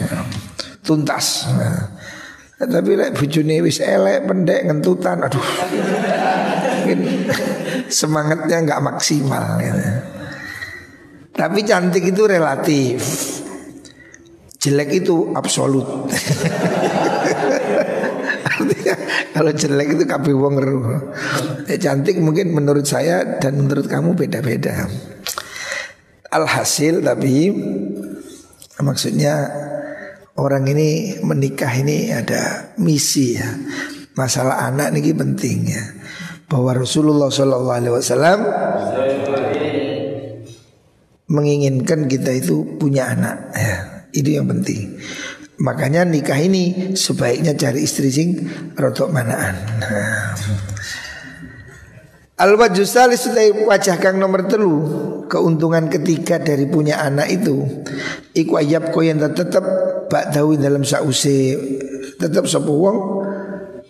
tuntas 0.86 1.50
nah. 1.58 1.90
tapi 2.70 2.94
lek 2.94 3.18
bujune 3.18 3.66
wis 3.66 3.82
elek 3.82 4.30
pendek 4.30 4.62
ngentutan 4.62 5.26
aduh 5.26 5.42
semangatnya 7.90 8.58
nggak 8.62 8.82
maksimal 8.82 9.58
ya. 9.58 9.74
Tapi 11.34 11.66
cantik 11.66 12.06
itu 12.14 12.24
relatif 12.30 13.02
jelek 14.62 15.04
itu 15.04 15.36
absolut 15.36 15.86
kalau 19.34 19.52
jelek 19.52 19.98
itu 19.98 20.04
kabeh 20.06 20.34
wong. 20.36 20.56
Eh, 21.68 21.80
cantik 21.82 22.22
mungkin 22.22 22.54
menurut 22.54 22.86
saya 22.86 23.40
dan 23.42 23.58
menurut 23.60 23.90
kamu 23.90 24.14
beda-beda. 24.14 24.88
Alhasil 26.34 27.02
tapi 27.02 27.54
maksudnya 28.82 29.50
orang 30.38 30.66
ini 30.70 31.22
menikah 31.22 31.74
ini 31.74 32.14
ada 32.14 32.74
misi 32.78 33.38
ya. 33.38 33.50
Masalah 34.14 34.70
anak 34.70 34.94
ini 34.94 35.12
penting 35.14 35.58
ya. 35.66 35.84
Bahwa 36.46 36.78
Rasulullah 36.78 37.34
Shallallahu 37.34 37.78
Alaihi 37.82 37.94
Wasallam 37.98 38.40
menginginkan 41.34 42.06
kita 42.06 42.30
itu 42.38 42.78
punya 42.78 43.10
anak 43.10 43.50
ya. 43.58 43.76
Itu 44.14 44.30
yang 44.38 44.46
penting. 44.46 45.02
Makanya 45.58 46.06
nikah 46.06 46.38
ini 46.38 46.94
sebaiknya 46.94 47.58
cari 47.58 47.82
istri 47.82 48.14
sing 48.14 48.46
rotok 48.78 49.10
manaan. 49.10 49.58
Nah. 49.82 50.38
Al 52.38 52.58
wajusali 52.58 53.18
wajah 53.66 53.98
kang 54.02 54.18
nomor 54.18 54.50
telu 54.50 54.74
keuntungan 55.30 55.90
ketiga 55.90 56.42
dari 56.42 56.66
punya 56.66 57.02
anak 57.02 57.30
itu 57.30 57.62
iku 58.34 58.58
ayab 58.58 58.90
yang 59.06 59.22
tetap 59.22 59.64
bak 60.10 60.34
dawu 60.34 60.58
dalam 60.58 60.82
sause 60.82 61.58
tetap 62.18 62.50
sapa 62.50 62.68
wong 62.68 62.98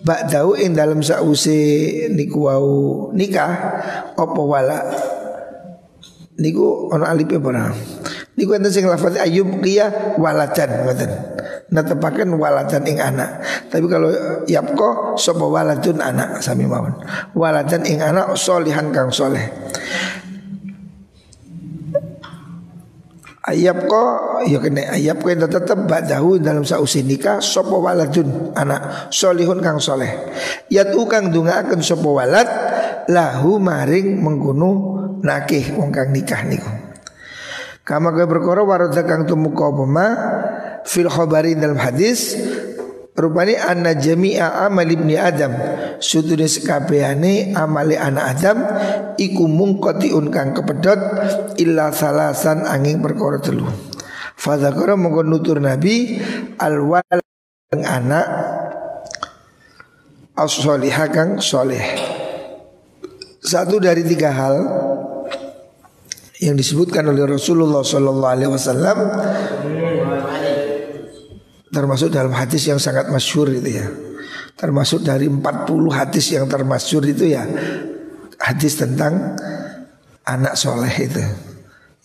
bak 0.03 0.27
dalam 0.27 0.99
sause 0.99 1.59
niku 2.11 2.51
wau 2.51 3.09
nikah 3.15 3.51
apa 4.13 4.41
wala 4.43 4.79
niku 6.39 6.89
ana 6.89 7.13
alipe 7.13 7.37
ora 7.37 7.69
niku 8.33 8.57
enten 8.57 8.73
sing 8.73 8.89
lafaz 8.89 9.17
ayub 9.21 9.61
kia 9.61 10.17
waladan 10.17 10.85
ngoten 10.85 11.11
netepaken 11.73 12.37
waladan 12.37 12.85
ing 12.85 13.01
anak. 13.01 13.41
Tapi 13.73 13.85
kalau 13.89 14.13
yapko 14.45 15.17
sapa 15.17 15.41
waladun 15.41 15.97
anak 15.97 16.39
sami 16.45 16.69
mawon. 16.69 16.93
Waladan 17.33 17.81
ing 17.89 17.99
anak 17.99 18.37
solihan 18.37 18.93
kang 18.93 19.09
soleh. 19.09 19.49
Ayap 23.43 23.91
ko 23.91 24.03
ya 24.47 24.55
kena 24.63 24.95
ayap 24.95 25.19
ko 25.19 25.27
yang 25.27 25.43
tetap 25.43 25.75
badahu 25.83 26.39
dalam 26.39 26.63
sausi 26.63 27.03
nikah 27.03 27.43
sopo 27.43 27.83
waladun 27.83 28.55
anak 28.55 29.11
solihun 29.11 29.59
kang 29.59 29.83
soleh. 29.83 30.31
Yatu 30.71 31.03
kang 31.11 31.27
dunga 31.27 31.59
akan 31.67 31.83
sopo 31.83 32.15
walad 32.15 32.47
lahu 33.11 33.59
maring 33.59 34.15
menggunu 34.23 35.02
nakih 35.23 35.73
wong 35.79 35.89
kang 35.89 36.11
nikah 36.11 36.43
niku. 36.43 36.69
Kama 37.83 38.11
kaya 38.15 38.27
berkoro 38.27 38.67
warada 38.67 39.03
kang 39.03 39.27
apa 39.27 40.07
fil 40.87 41.11
khabari 41.11 41.55
dalam 41.55 41.79
hadis 41.79 42.35
rupanya 43.15 43.71
anna 43.71 43.95
jami'a 43.95 44.67
amal 44.67 44.87
ibni 44.87 45.15
adam. 45.15 45.51
Sudune 46.03 46.47
sekabehane 46.47 47.55
amali 47.55 47.95
anak 47.95 48.25
adam 48.35 48.57
iku 49.15 49.47
mungqatiun 49.47 50.27
kang 50.31 50.51
kepedot 50.51 50.99
illa 51.59 51.91
salasan 51.95 52.67
angin 52.67 52.99
perkara 52.99 53.39
telu. 53.39 53.67
Fadzakara 54.35 54.99
mongko 54.99 55.23
nutur 55.23 55.63
nabi 55.63 56.19
al 56.59 56.75
anak 57.73 58.27
as 60.33 60.57
kang 61.13 61.37
soleh 61.37 61.85
satu 63.43 63.77
dari 63.77 64.01
tiga 64.07 64.31
hal 64.31 64.55
yang 66.43 66.59
disebutkan 66.59 67.07
oleh 67.07 67.23
Rasulullah 67.23 67.81
Sallallahu 67.81 68.33
Alaihi 68.35 68.51
Wasallam 68.51 68.97
Termasuk 71.73 72.13
dalam 72.13 72.35
hadis 72.37 72.69
yang 72.69 72.77
sangat 72.77 73.09
masyur 73.09 73.49
itu 73.49 73.81
ya. 73.81 73.89
Termasuk 74.53 75.01
dari 75.01 75.25
40 75.25 75.41
hadis 75.89 76.29
yang 76.29 76.45
termasyur 76.45 77.01
itu 77.09 77.33
ya 77.33 77.41
Hadis 78.37 78.77
tentang 78.77 79.33
anak 80.21 80.53
soleh 80.53 80.93
itu. 80.93 81.23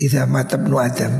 Idza 0.00 0.24
matabnu 0.24 0.80
Adam. 0.80 1.12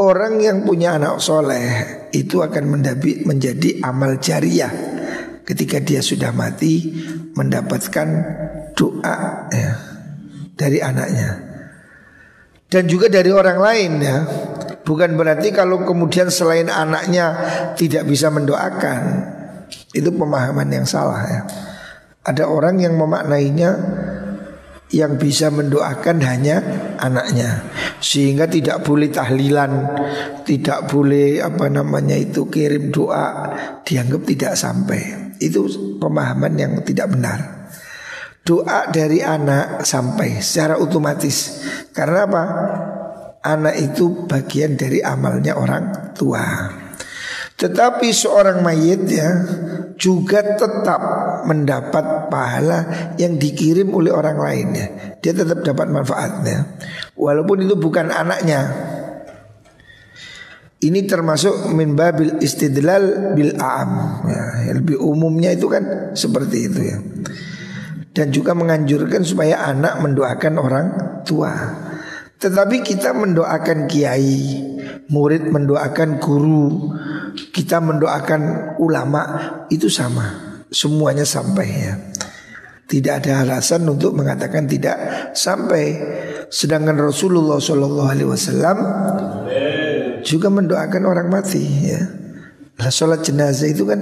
Orang 0.00 0.40
yang 0.40 0.64
punya 0.64 0.96
anak 0.96 1.20
soleh 1.20 2.08
Itu 2.12 2.44
akan 2.44 2.84
menjadi 3.24 3.80
amal 3.80 4.20
jariah 4.20 4.68
Ketika 5.40 5.80
dia 5.80 6.04
sudah 6.04 6.36
mati 6.36 6.84
Mendapatkan 7.32 8.08
doa 8.76 9.48
ya, 9.48 9.72
Dari 10.52 10.84
anaknya 10.84 11.45
Dan 12.66 12.90
juga 12.90 13.06
dari 13.06 13.30
orang 13.30 13.58
lain 13.62 13.92
ya 14.02 14.18
Bukan 14.86 15.18
berarti 15.18 15.50
kalau 15.50 15.82
kemudian 15.82 16.30
selain 16.30 16.70
anaknya 16.70 17.34
tidak 17.74 18.06
bisa 18.06 18.30
mendoakan. 18.30 19.34
Itu 19.90 20.14
pemahaman 20.14 20.70
yang 20.70 20.86
salah 20.86 21.26
ya. 21.26 21.42
Ada 22.22 22.46
orang 22.46 22.78
yang 22.78 22.94
memaknainya 22.94 23.70
yang 24.94 25.18
bisa 25.18 25.50
mendoakan 25.50 26.22
hanya 26.22 26.62
anaknya 27.02 27.66
sehingga 27.98 28.46
tidak 28.46 28.86
boleh 28.86 29.10
tahlilan 29.10 29.98
tidak 30.46 30.86
boleh 30.86 31.42
apa 31.42 31.66
namanya 31.66 32.14
itu 32.14 32.46
kirim 32.46 32.94
doa 32.94 33.50
dianggap 33.82 34.22
tidak 34.22 34.54
sampai 34.54 35.34
itu 35.42 35.66
pemahaman 35.98 36.54
yang 36.54 36.72
tidak 36.86 37.10
benar 37.10 37.55
doa 38.46 38.86
dari 38.94 39.18
anak 39.18 39.82
sampai 39.82 40.38
secara 40.38 40.78
otomatis 40.78 41.66
karena 41.90 42.30
apa 42.30 42.42
anak 43.42 43.74
itu 43.78 44.26
bagian 44.30 44.78
dari 44.78 45.02
amalnya 45.02 45.58
orang 45.58 46.14
tua. 46.14 46.70
Tetapi 47.56 48.12
seorang 48.12 48.60
mayit 48.60 49.08
ya 49.08 49.30
juga 49.96 50.44
tetap 50.44 51.00
mendapat 51.48 52.28
pahala 52.28 53.12
yang 53.16 53.40
dikirim 53.40 53.90
oleh 53.96 54.12
orang 54.12 54.36
lain 54.36 54.68
ya. 54.76 54.86
Dia 55.24 55.32
tetap 55.32 55.64
dapat 55.64 55.88
manfaatnya. 55.88 56.76
Walaupun 57.16 57.64
itu 57.64 57.74
bukan 57.74 58.12
anaknya. 58.12 58.92
Ini 60.76 61.08
termasuk 61.08 61.72
min 61.72 61.96
babil 61.96 62.36
istidlal 62.44 63.32
bil 63.32 63.56
am 63.56 64.22
ya, 64.28 64.76
lebih 64.76 65.00
umumnya 65.00 65.56
itu 65.56 65.72
kan 65.72 66.12
seperti 66.12 66.68
itu 66.68 66.80
ya. 66.84 67.00
Dan 68.16 68.32
juga 68.32 68.56
menganjurkan 68.56 69.20
supaya 69.20 69.60
anak 69.68 70.00
mendoakan 70.00 70.54
orang 70.56 70.86
tua. 71.28 71.52
Tetapi 72.40 72.80
kita 72.80 73.12
mendoakan 73.12 73.84
kiai, 73.84 74.56
murid 75.12 75.52
mendoakan 75.52 76.16
guru, 76.16 76.96
kita 77.52 77.80
mendoakan 77.84 78.72
ulama 78.80 79.22
itu 79.68 79.92
sama. 79.92 80.56
Semuanya 80.72 81.28
sampai 81.28 81.68
ya. 81.68 81.94
Tidak 82.86 83.12
ada 83.20 83.42
alasan 83.44 83.84
untuk 83.84 84.16
mengatakan 84.16 84.64
tidak 84.64 84.96
sampai. 85.36 85.98
Sedangkan 86.48 86.96
Rasulullah 86.96 87.58
Shallallahu 87.58 88.06
juga 90.22 90.48
mendoakan 90.48 91.02
orang 91.04 91.28
mati 91.28 91.64
ya. 91.90 92.25
Nah, 92.76 92.92
sholat 92.92 93.24
jenazah 93.24 93.72
itu 93.72 93.88
kan 93.88 94.00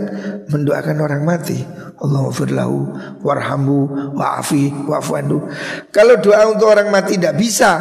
mendoakan 0.51 0.99
orang 0.99 1.23
mati. 1.23 1.63
Allah 1.95 2.27
firlahu 2.35 2.91
warhamu 3.23 4.11
wa'afi 4.19 4.91
wa'fu 4.91 5.15
Kalau 5.95 6.15
doa 6.19 6.43
untuk 6.51 6.75
orang 6.75 6.91
mati 6.91 7.15
tidak 7.15 7.39
bisa, 7.39 7.79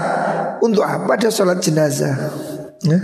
untuk 0.62 0.86
apa 0.86 1.18
ada 1.18 1.34
sholat 1.34 1.58
jenazah? 1.66 2.14
Ya? 2.86 3.00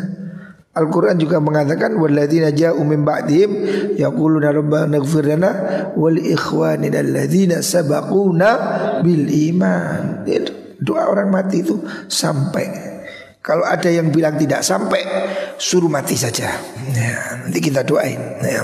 Al-Quran 0.70 1.18
juga 1.18 1.42
mengatakan 1.42 1.98
Walladzina 1.98 2.54
ja'u 2.54 2.78
min 2.86 3.02
ba'dihim 3.02 3.52
Yaquluna 3.98 4.54
rabbana 4.54 5.02
ighfir 5.02 5.34
lana 5.34 5.52
Wal 5.98 6.22
alladzina 6.22 7.60
sabaquna 7.66 8.50
bil 9.02 9.26
iman 9.50 10.24
Doa 10.80 11.10
orang 11.12 11.34
mati 11.34 11.66
itu 11.66 11.82
sampai 12.08 12.89
Kalau 13.40 13.64
ada 13.64 13.88
yang 13.88 14.12
bilang 14.12 14.36
tidak 14.36 14.62
sampai 14.68 15.02
Suruh 15.56 15.92
mati 15.92 16.16
saja. 16.16 16.52
Ya, 16.92 17.40
Nanti 17.44 17.60
kita 17.60 17.84
doain. 17.88 18.20
Ya. 18.44 18.64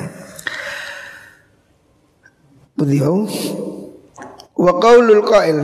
Beliau 2.76 3.28
Wa 4.56 4.80
qaulul 4.80 5.24
qail. 5.28 5.60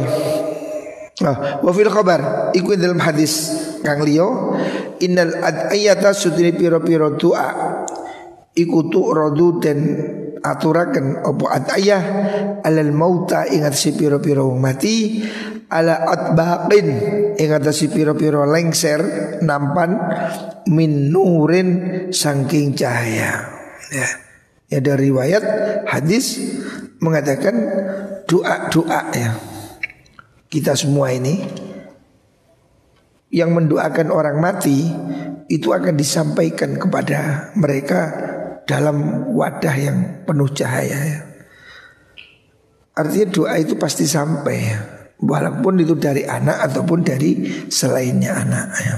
Wa 1.64 1.72
fil 1.72 1.92
khabar. 1.92 2.52
Ikut 2.56 2.76
dalam 2.80 3.00
hadis 3.00 3.52
Kang 3.84 4.04
Leo 4.04 4.58
Innal 5.02 5.40
ad'ayata 5.42 6.14
sudri 6.14 6.54
piro-piro 6.54 7.16
doa 7.18 7.48
Iku 8.52 8.92
rodu 8.92 9.64
dan 9.64 9.80
aturakan 10.44 11.24
opo 11.24 11.48
ad'ayah 11.48 12.02
Alal 12.62 12.92
mauta 12.92 13.48
ingat 13.48 13.74
si 13.74 13.96
piro-piro 13.96 14.52
mati 14.60 15.24
Ala 15.72 16.04
atbaqin 16.04 16.88
ingat 17.40 17.64
si 17.72 17.88
piro-piro 17.88 18.44
lengser 18.44 19.00
Nampan 19.40 19.96
Min 20.68 21.16
nurin 21.16 21.70
sangking 22.12 22.76
cahaya 22.76 23.48
Ya 23.88 24.08
Ya 24.72 24.80
dari 24.80 25.12
riwayat 25.12 25.44
hadis 25.84 26.40
mengatakan 27.04 27.56
doa-doa 28.24 29.02
ya. 29.12 29.36
Kita 30.48 30.80
semua 30.80 31.12
ini 31.12 31.44
yang 33.36 33.52
mendoakan 33.52 34.08
orang 34.16 34.40
mati 34.40 34.88
itu 35.52 35.76
akan 35.76 36.00
disampaikan 36.00 36.80
kepada 36.80 37.52
mereka 37.60 38.00
dalam 38.64 39.28
wadah 39.36 39.76
yang 39.76 39.98
penuh 40.24 40.48
cahaya 40.56 41.00
ya. 41.04 41.20
Artinya 42.96 43.28
doa 43.28 43.60
itu 43.60 43.76
pasti 43.76 44.08
sampai 44.08 44.56
ya. 44.56 45.01
Walaupun 45.22 45.86
itu 45.86 45.94
dari 46.02 46.26
anak 46.26 46.66
ataupun 46.72 47.06
dari 47.06 47.46
selainnya 47.70 48.42
anak 48.42 48.68
ya. 48.82 48.96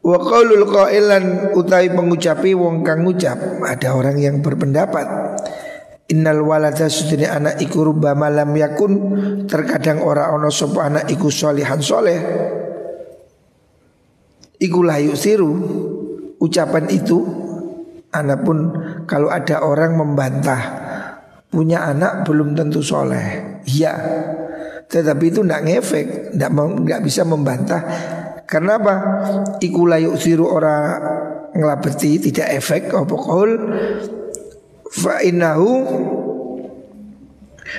Wa 0.00 0.16
qaulul 0.16 0.64
qailan 0.64 1.52
utai 1.52 1.92
pengucapi 1.92 2.56
wong 2.56 2.80
kang 2.80 3.04
ngucap 3.04 3.36
ada 3.60 3.92
orang 3.92 4.16
yang 4.16 4.40
berpendapat 4.40 5.04
Innal 6.08 6.40
walada 6.40 6.88
sudine 6.88 7.28
anak 7.28 7.60
iku 7.60 7.84
rubbama 7.84 8.32
lam 8.32 8.56
yakun 8.56 8.92
terkadang 9.44 10.00
ora 10.00 10.32
ono 10.32 10.48
sapa 10.48 10.88
anak 10.88 11.04
iku 11.12 11.28
solihan 11.28 11.84
soleh 11.84 12.16
iku 14.56 14.80
layu 14.80 15.12
siru 15.12 15.52
ucapan 16.40 16.88
itu 16.88 17.20
anak 18.08 18.40
pun 18.40 18.58
kalau 19.04 19.28
ada 19.28 19.60
orang 19.60 20.00
membantah 20.00 20.87
punya 21.48 21.88
anak 21.88 22.28
belum 22.28 22.52
tentu 22.52 22.84
soleh 22.84 23.60
iya 23.64 23.96
tetapi 24.88 25.32
itu 25.32 25.40
tidak 25.44 25.62
ngefek 25.64 26.06
tidak 26.36 26.50
nggak 26.52 27.00
bisa 27.04 27.24
membantah 27.24 27.82
karena 28.48 28.80
apa 28.80 28.94
iku 29.60 29.84
layu 29.84 30.16
siru 30.16 30.48
orang 30.48 31.00
ngelabeti 31.52 32.20
tidak 32.20 32.48
efek 32.56 32.92
kaul 32.92 33.50
fa 34.88 35.20
innahu 35.20 35.84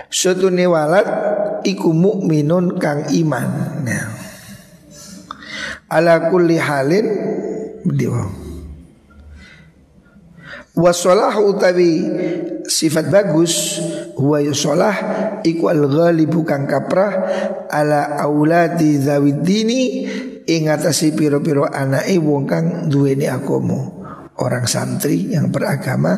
Sutune 0.09 0.69
walad 0.69 1.07
iku 1.65 1.89
mukminun 1.89 2.77
kang 2.77 3.09
iman. 3.09 3.49
Nah. 3.85 4.05
Ala 5.89 6.29
kulli 6.29 6.61
halin 6.61 7.07
beliau. 7.81 8.29
Wasolah 10.79 11.35
utawi 11.43 12.07
sifat 12.63 13.11
bagus 13.11 13.83
huwa 14.15 14.39
yusolah 14.39 14.95
iku 15.43 15.67
al 15.67 15.83
ghalibu 15.91 16.47
kang 16.47 16.63
kaprah 16.63 17.11
ala 17.67 18.15
auladi 18.23 18.95
zawidini 18.95 20.07
ing 20.47 20.71
atasi 20.71 21.11
piro-piro 21.11 21.67
anake 21.67 22.15
wong 22.15 22.47
kang 22.47 22.87
duweni 22.87 23.27
agama 23.27 23.91
orang 24.39 24.63
santri 24.71 25.35
yang 25.35 25.51
beragama 25.51 26.15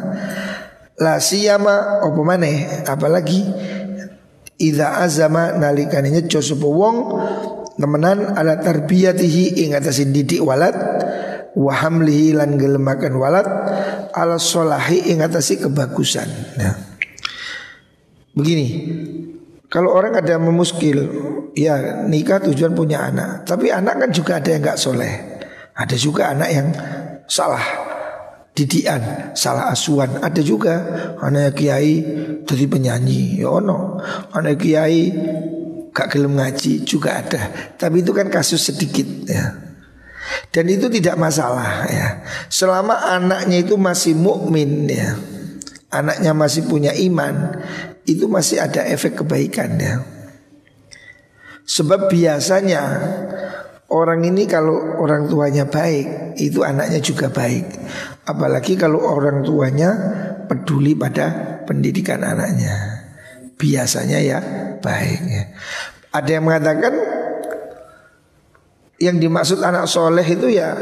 La 1.02 1.18
siyama 1.18 2.06
apa 2.06 2.22
maneh? 2.22 2.86
Apalagi 2.86 3.42
Iza 4.62 5.02
azama 5.02 5.58
nalikane 5.58 6.14
nyeco 6.14 6.38
sapa 6.38 6.70
wong 6.70 7.18
temenan 7.82 8.38
ala 8.38 8.62
tarbiyatihi 8.62 9.66
ing 9.66 9.74
atasin 9.74 10.14
didik 10.14 10.38
walad 10.46 10.78
wa 11.58 11.74
hamlihi 11.74 12.38
lan 12.38 12.62
gelemakan 12.62 13.18
walad 13.18 13.48
ala 14.14 14.38
solahi 14.38 15.12
ing 15.12 15.24
atasi 15.24 15.60
kebagusan. 15.60 16.30
Nah. 16.60 16.76
Begini, 18.32 18.68
kalau 19.68 19.92
orang 19.92 20.16
ada 20.16 20.40
memuskil, 20.40 21.04
ya 21.52 22.08
nikah 22.08 22.40
tujuan 22.48 22.72
punya 22.72 23.12
anak, 23.12 23.44
tapi 23.44 23.72
anak 23.72 24.08
kan 24.08 24.10
juga 24.16 24.40
ada 24.40 24.56
yang 24.56 24.64
nggak 24.64 24.80
soleh, 24.80 25.14
ada 25.76 25.96
juga 26.00 26.32
anak 26.32 26.50
yang 26.52 26.68
salah 27.28 27.64
didian, 28.52 29.32
salah 29.36 29.72
asuhan. 29.72 30.20
Ada 30.20 30.42
juga 30.44 30.74
anak 31.20 31.60
kiai 31.60 32.04
jadi 32.44 32.66
penyanyi, 32.68 33.42
ya 33.44 33.52
ono. 33.52 34.00
Anak 34.36 34.60
kiai 34.64 35.12
gak 35.92 36.08
gelem 36.12 36.40
ngaji 36.40 36.84
juga 36.84 37.24
ada. 37.24 37.42
Tapi 37.76 38.04
itu 38.04 38.12
kan 38.12 38.28
kasus 38.28 38.64
sedikit 38.64 39.08
ya. 39.28 39.71
Dan 40.50 40.66
itu 40.72 40.90
tidak 40.90 41.22
masalah 41.22 41.86
ya. 41.86 42.26
Selama 42.50 42.98
anaknya 43.14 43.62
itu 43.62 43.78
masih 43.78 44.18
mukmin 44.18 44.90
ya. 44.90 45.14
Anaknya 45.92 46.32
masih 46.32 46.66
punya 46.72 46.96
iman, 46.96 47.60
itu 48.08 48.26
masih 48.26 48.64
ada 48.64 48.82
efek 48.88 49.22
kebaikan 49.22 49.76
ya. 49.76 50.02
Sebab 51.68 52.08
biasanya 52.08 52.84
Orang 53.92 54.24
ini 54.24 54.48
kalau 54.48 55.04
orang 55.04 55.28
tuanya 55.28 55.68
baik, 55.68 56.40
itu 56.40 56.64
anaknya 56.64 57.04
juga 57.04 57.28
baik. 57.28 57.76
Apalagi 58.24 58.80
kalau 58.80 59.04
orang 59.04 59.44
tuanya 59.44 59.92
peduli 60.48 60.96
pada 60.96 61.60
pendidikan 61.68 62.24
anaknya. 62.24 62.72
Biasanya 63.60 64.24
ya 64.24 64.40
baik. 64.80 65.20
Ya. 65.28 65.44
Ada 66.16 66.30
yang 66.40 66.48
mengatakan 66.48 66.94
yang 69.02 69.18
dimaksud 69.18 69.58
anak 69.66 69.90
soleh 69.90 70.24
itu 70.24 70.54
ya 70.54 70.78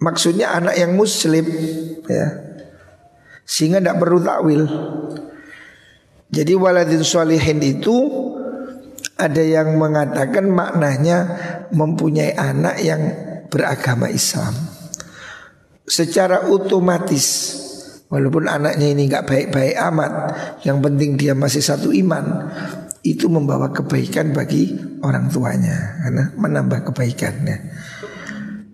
maksudnya 0.00 0.56
anak 0.56 0.74
yang 0.80 0.96
muslim 0.96 1.44
ya. 2.08 2.26
Sehingga 3.44 3.76
tidak 3.76 4.00
perlu 4.00 4.24
takwil. 4.24 4.64
Jadi 6.32 6.52
waladin 6.56 7.04
solehin 7.04 7.60
itu 7.60 8.08
ada 9.14 9.44
yang 9.44 9.76
mengatakan 9.76 10.48
maknanya 10.48 11.18
mempunyai 11.70 12.34
anak 12.34 12.80
yang 12.80 13.02
beragama 13.52 14.08
Islam. 14.10 14.56
Secara 15.84 16.48
otomatis 16.48 17.60
walaupun 18.08 18.48
anaknya 18.48 18.90
ini 18.90 19.06
nggak 19.06 19.28
baik-baik 19.28 19.76
amat, 19.92 20.12
yang 20.64 20.80
penting 20.80 21.20
dia 21.20 21.36
masih 21.36 21.60
satu 21.60 21.92
iman, 21.92 22.50
itu 23.04 23.28
membawa 23.28 23.68
kebaikan 23.68 24.32
bagi 24.32 24.72
orang 25.04 25.28
tuanya 25.28 26.00
karena 26.00 26.24
menambah 26.40 26.88
kebaikannya. 26.88 27.56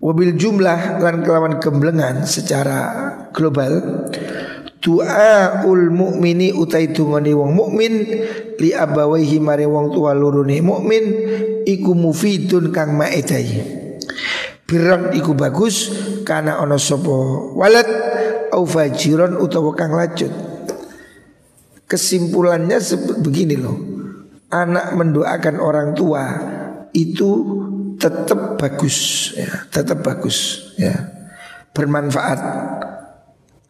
Wabil 0.01 0.33
jumlah 0.33 1.03
lan 1.03 1.21
kelawan 1.21 1.61
gemblengan 1.61 2.25
secara 2.25 2.79
global 3.35 4.07
Tu'aul 4.81 5.93
mukmini 5.93 6.49
utai 6.49 6.89
tungoni 6.89 7.37
wong 7.37 7.53
mukmin 7.53 7.93
li 8.57 8.73
abawaihi 8.73 9.37
mare 9.37 9.69
wong 9.69 9.93
tua 9.93 10.17
lurune 10.17 10.57
mukmin 10.57 11.05
iku 11.69 11.93
mufidun 11.93 12.73
kang 12.73 12.97
maedai. 12.97 13.61
Biran 14.65 15.13
iku 15.13 15.37
bagus 15.37 15.93
karena 16.25 16.57
ono 16.57 16.81
sopo 16.81 17.53
walad 17.53 17.85
au 18.49 18.65
fajiron 18.65 19.37
utawa 19.37 19.77
kang 19.77 19.93
lacut. 19.93 20.33
Kesimpulannya 21.85 22.81
begini 23.21 23.61
loh. 23.61 23.90
Anak 24.51 24.93
mendoakan 24.99 25.55
orang 25.63 25.95
tua 25.95 26.23
itu 26.91 27.31
tetap 27.95 28.59
bagus 28.59 29.31
ya, 29.37 29.67
tetap 29.71 30.03
bagus 30.03 30.71
ya. 30.75 30.91
Bermanfaat. 31.71 32.39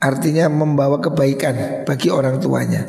Artinya 0.01 0.49
membawa 0.49 0.97
kebaikan 0.97 1.86
bagi 1.86 2.09
orang 2.09 2.41
tuanya. 2.41 2.82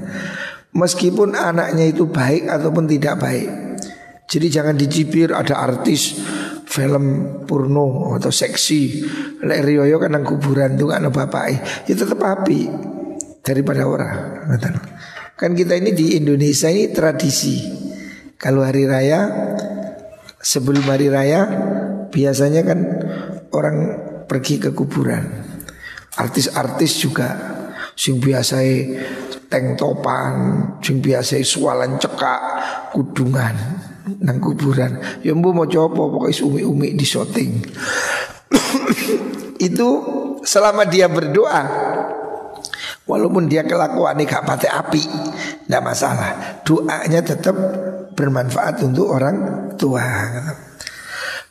Meskipun 0.72 1.36
anaknya 1.36 1.92
itu 1.92 2.08
baik 2.08 2.48
ataupun 2.48 2.88
tidak 2.88 3.20
baik. 3.20 3.48
Jadi 4.24 4.46
jangan 4.48 4.72
dicibir 4.80 5.36
ada 5.36 5.60
artis 5.60 6.16
film 6.64 7.44
porno 7.44 8.16
atau 8.16 8.32
seksi. 8.32 9.04
Lek 9.44 9.60
Rioyo 9.60 10.00
kan 10.00 10.16
nang 10.16 10.24
kuburan 10.24 10.80
tuh 10.80 10.88
kan 10.88 11.04
bapak 11.12 11.44
ya 11.84 11.92
tetap 11.92 12.16
api 12.24 12.72
daripada 13.44 13.84
orang. 13.84 14.48
Kan 15.36 15.52
kita 15.52 15.76
ini 15.76 15.92
di 15.92 16.16
Indonesia 16.16 16.72
ini 16.72 16.88
tradisi. 16.88 17.81
Kalau 18.42 18.66
hari 18.66 18.90
raya 18.90 19.30
sebelum 20.42 20.82
hari 20.90 21.06
raya 21.06 21.46
biasanya 22.10 22.66
kan 22.66 22.78
orang 23.54 23.76
pergi 24.26 24.58
ke 24.58 24.74
kuburan. 24.74 25.22
Artis-artis 26.18 26.98
juga 26.98 27.30
sing 27.94 28.18
biasa 28.18 28.58
teng 29.46 29.78
topan, 29.78 30.34
sing 30.82 30.98
biasa 30.98 31.38
sualan 31.46 32.02
cekak, 32.02 32.42
kudungan 32.90 33.54
nang 34.18 34.42
kuburan. 34.42 35.22
Ya 35.22 35.38
mbu 35.38 35.54
mau 35.54 35.70
coba 35.70 36.10
pokoknya 36.10 36.42
umi-umi 36.42 36.98
di 36.98 37.06
shooting. 37.06 37.62
Itu 39.70 39.88
selama 40.42 40.82
dia 40.90 41.06
berdoa 41.06 41.62
Walaupun 43.02 43.50
dia 43.50 43.66
kelakuan 43.66 44.14
ini 44.14 44.30
gak 44.30 44.46
pakai 44.46 44.70
api 44.70 45.02
Tidak 45.66 45.82
masalah 45.82 46.62
Doanya 46.62 47.18
tetap 47.18 47.54
bermanfaat 48.14 48.84
untuk 48.84 49.10
orang 49.12 49.36
tua. 49.76 50.04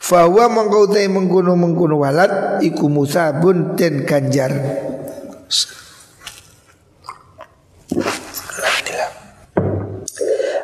Fawa 0.02 0.50
mengkautai 0.50 1.06
mengkuno 1.06 1.54
mengkuno 1.54 2.02
walat 2.02 2.58
Iku 2.58 2.90
musabun 2.90 3.78
dan 3.78 4.02
ganjar. 4.02 4.50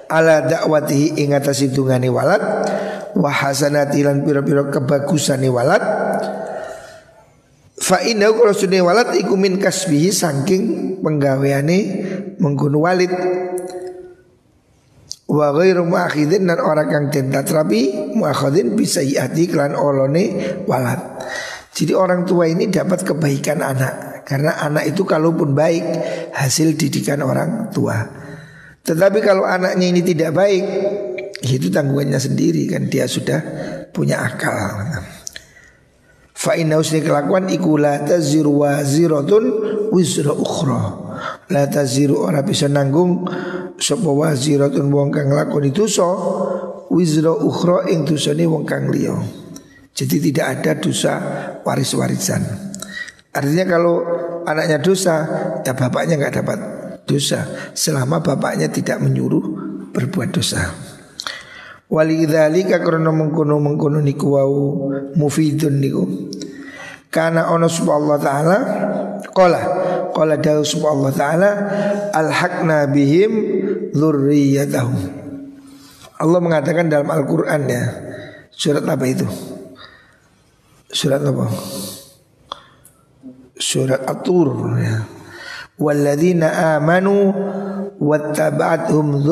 Ala 0.09 0.43
dakwatihi 0.43 1.21
ingatasi 1.23 1.71
dungani 1.71 2.09
walat 2.09 2.41
Wahasanati 3.15 4.01
lan 4.03 4.25
pira-pira 4.25 4.73
kebagusani 4.73 5.53
walat 5.53 5.85
Fa 7.79 8.05
inna 8.05 8.33
kalau 8.35 8.53
sudah 8.53 8.85
walat 8.85 9.17
iku 9.17 9.39
min 9.39 9.57
kasbihi 9.57 10.13
saking 10.13 10.63
penggaweane 11.01 11.79
mengkuno 12.37 12.85
walid 12.85 13.09
wa 15.29 15.53
ghairu 15.53 15.85
muakhidin 15.85 16.49
dan 16.49 16.59
orang 16.59 16.89
kang 16.89 17.07
den 17.13 17.29
tatrapi 17.29 18.13
muakhidin 18.17 18.73
bisa 18.73 19.05
iati 19.05 19.45
kelan 19.45 19.77
olone 19.77 20.57
walad. 20.65 21.21
Jadi 21.77 21.93
orang 21.95 22.25
tua 22.25 22.49
ini 22.49 22.67
dapat 22.73 23.05
kebaikan 23.05 23.61
anak 23.63 24.25
karena 24.25 24.57
anak 24.65 24.89
itu 24.89 25.05
kalaupun 25.05 25.53
baik 25.53 25.85
hasil 26.35 26.75
didikan 26.75 27.23
orang 27.23 27.71
tua. 27.71 28.03
Tetapi 28.83 29.21
kalau 29.21 29.45
anaknya 29.45 29.85
ini 29.85 30.01
tidak 30.01 30.33
baik, 30.33 30.65
itu 31.45 31.69
tanggungannya 31.69 32.17
sendiri 32.17 32.65
kan 32.73 32.89
dia 32.89 33.05
sudah 33.05 33.41
punya 33.93 34.21
akal. 34.25 34.97
Fa 36.33 36.57
inna 36.57 36.81
kelakuan 36.81 37.53
iku 37.53 37.77
la 37.77 38.01
taziru 38.01 38.65
waziratun 38.65 39.45
wizra 39.93 40.33
ukhra. 40.33 41.08
La 41.49 41.65
taziru 41.65 42.21
ora 42.29 42.45
bisa 42.45 42.69
nanggung 42.69 43.25
sapa 43.81 44.11
waziratun 44.13 44.93
wong 44.93 45.09
kang 45.09 45.33
lakoni 45.33 45.73
dosa 45.73 46.05
wizra 46.93 47.33
ukhra 47.33 47.89
ing 47.89 48.05
dosane 48.05 48.45
wong 48.45 48.69
kang 48.69 48.93
liya. 48.93 49.17
Jadi 49.97 50.31
tidak 50.31 50.47
ada 50.61 50.73
dosa 50.79 51.13
waris-warisan. 51.65 52.43
Artinya 53.35 53.65
kalau 53.67 53.97
anaknya 54.47 54.79
dosa, 54.79 55.15
ya 55.65 55.73
bapaknya 55.75 56.21
nggak 56.21 56.35
dapat 56.39 56.59
dosa 57.09 57.73
selama 57.73 58.21
bapaknya 58.21 58.69
tidak 58.69 59.01
menyuruh 59.01 59.43
berbuat 59.91 60.29
dosa. 60.31 60.69
Walidzalika 61.89 62.85
karena 62.85 63.09
mengkono 63.09 63.57
mengkono 63.57 64.05
niku 64.05 64.37
wau 64.37 64.93
mufidun 65.17 65.81
niku. 65.81 66.05
Karena 67.09 67.49
ono 67.49 67.65
Allah 67.89 68.19
taala 68.21 68.59
qala 69.33 69.63
qala 70.19 70.35
dawu 70.35 70.67
Allah 70.91 71.13
taala 71.15 71.51
alhaqna 72.11 72.91
bihim 72.91 73.31
dzurriyyatahum. 73.95 74.99
Allah 76.19 76.39
mengatakan 76.43 76.91
dalam 76.91 77.07
Al-Qur'an 77.15 77.63
ya. 77.71 77.85
Surat 78.51 78.83
apa 78.83 79.07
itu? 79.07 79.23
Surat 80.91 81.23
apa? 81.23 81.47
Surat 83.55 84.03
At-Tur 84.03 84.75
ya. 84.83 85.07
Walladzina 85.79 86.75
amanu 86.75 87.31
wattaba'athum 88.03 89.23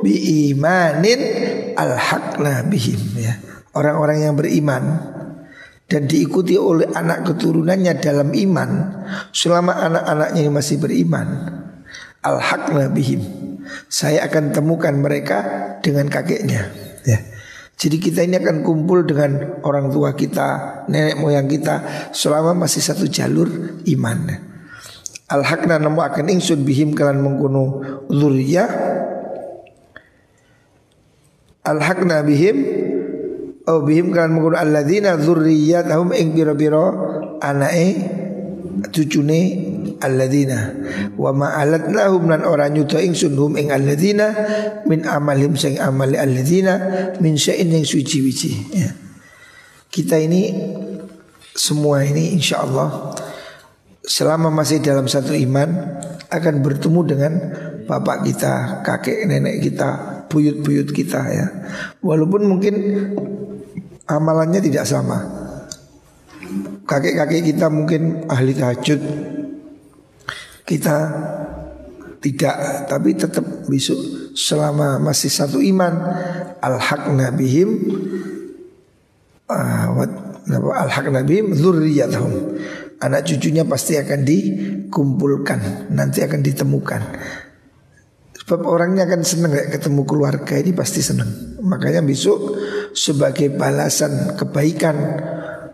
biimanin 0.00 1.20
alhaqna 1.76 2.64
bihim 2.64 3.00
ya. 3.20 3.36
Orang-orang 3.76 4.24
yang 4.24 4.34
beriman 4.40 4.82
dan 5.90 6.06
diikuti 6.06 6.54
oleh 6.54 6.86
anak 6.94 7.26
keturunannya 7.26 7.98
dalam 7.98 8.30
iman 8.30 8.70
selama 9.34 9.74
anak-anaknya 9.74 10.46
masih 10.54 10.78
beriman 10.78 11.28
alhaqna 12.22 12.86
bihim 12.94 13.26
saya 13.90 14.22
akan 14.30 14.54
temukan 14.54 14.94
mereka 14.94 15.38
dengan 15.82 16.06
kakeknya 16.06 16.70
ya. 17.02 17.18
Jadi 17.80 17.96
kita 17.96 18.20
ini 18.20 18.36
akan 18.36 18.60
kumpul 18.60 19.08
dengan 19.08 19.56
orang 19.64 19.88
tua 19.88 20.12
kita, 20.12 20.84
nenek 20.92 21.16
moyang 21.16 21.48
kita 21.48 21.80
selama 22.12 22.52
masih 22.52 22.84
satu 22.84 23.08
jalur 23.08 23.48
iman. 23.88 24.36
Al-hakna 25.32 25.80
namu 25.80 26.04
akan 26.04 26.28
ingsun 26.28 26.60
bihim 26.60 26.92
kalan 26.92 27.24
mengkuno 27.24 27.80
zuriyah 28.12 28.68
Al-hakna 31.60 32.24
bihim 32.24 32.56
Oh 33.70 33.86
bihim 33.86 34.10
kan 34.10 34.34
mengkuno 34.34 34.58
alladzina 34.58 35.14
dzurriyyatahum 35.14 36.10
ing 36.10 36.34
biro-biro 36.34 36.90
anake 37.38 38.02
cucune 38.90 39.40
alladzina 40.02 40.74
wa 41.14 41.30
ma 41.30 41.54
alatnahum 41.54 42.26
lan 42.26 42.42
ora 42.42 42.66
nyuda 42.66 42.98
ingsun 42.98 43.38
hum 43.38 43.54
ing 43.54 43.70
alladzina 43.70 44.34
min 44.90 45.06
amalim 45.06 45.54
sing 45.54 45.78
amali 45.78 46.18
alladzina 46.18 46.74
min 47.22 47.38
syai'in 47.38 47.70
yang 47.70 47.86
suci-wici 47.86 48.74
ya. 48.74 48.90
Kita 49.86 50.18
ini 50.18 50.50
semua 51.54 52.02
ini 52.02 52.34
insya 52.34 52.66
Allah 52.66 53.14
selama 54.02 54.50
masih 54.50 54.82
dalam 54.82 55.06
satu 55.06 55.30
iman 55.30 55.70
akan 56.26 56.54
bertemu 56.58 57.00
dengan 57.06 57.32
bapak 57.86 58.26
kita, 58.26 58.82
kakek 58.82 59.30
nenek 59.30 59.62
kita, 59.62 59.90
buyut-buyut 60.26 60.90
kita 60.90 61.20
ya. 61.26 61.46
Walaupun 62.02 62.46
mungkin 62.46 62.74
amalannya 64.10 64.58
tidak 64.58 64.84
sama. 64.84 65.18
Kakek-kakek 66.82 67.54
kita 67.54 67.70
mungkin 67.70 68.26
ahli 68.26 68.50
tahajud, 68.58 69.00
kita 70.66 70.96
tidak, 72.18 72.56
tapi 72.90 73.14
tetap 73.14 73.46
besok 73.70 74.34
selama 74.34 74.98
masih 74.98 75.30
satu 75.30 75.62
iman 75.62 75.94
al-haq 76.58 77.08
nabihim 77.14 77.70
uh, 79.48 79.88
al-haq 80.74 81.06
nabihim 81.08 81.54
zurriyatahum. 81.54 82.58
Anak 83.00 83.24
cucunya 83.24 83.64
pasti 83.64 83.96
akan 83.96 84.20
dikumpulkan, 84.28 85.88
nanti 85.94 86.20
akan 86.20 86.44
ditemukan. 86.44 87.02
Sebab 88.44 88.60
orangnya 88.68 89.08
akan 89.08 89.24
senang 89.24 89.56
ketemu 89.56 90.04
keluarga 90.04 90.58
ini 90.60 90.76
pasti 90.76 91.00
senang. 91.00 91.56
Makanya 91.64 92.04
besok 92.04 92.59
sebagai 92.92 93.52
balasan 93.54 94.34
kebaikan 94.34 94.96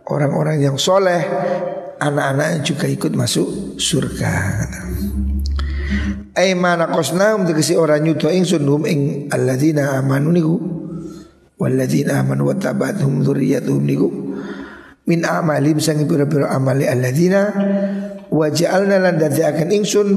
orang-orang 0.07 0.63
yang 0.63 0.77
soleh, 0.77 1.21
anak-anaknya 2.01 2.59
juga 2.63 2.87
ikut 2.87 3.13
masuk 3.17 3.79
surga. 3.81 4.33
Aimana 6.37 6.93
kosna 6.93 7.33
untuk 7.33 7.57
si 7.65 7.73
orang 7.73 8.05
nyuto 8.05 8.29
ing 8.29 8.45
sunhum 8.45 8.85
ing 8.85 9.33
alladzina 9.33 9.97
amanu 9.97 10.29
niku 10.29 10.57
walladzina 11.57 12.21
amanu 12.21 12.53
wa 12.53 12.57
tabathum 12.61 13.25
dzurriyyatuhum 13.25 13.81
niku 13.81 14.09
min 15.09 15.25
amalim 15.25 15.81
sang 15.81 16.05
pira-pira 16.05 16.53
amali 16.53 16.85
alladzina 16.85 17.57
wa 18.29 18.53
ja'alna 18.53 19.01
lan 19.01 19.17
dadi 19.17 19.41
akan 19.41 19.69
ingsun 19.73 20.09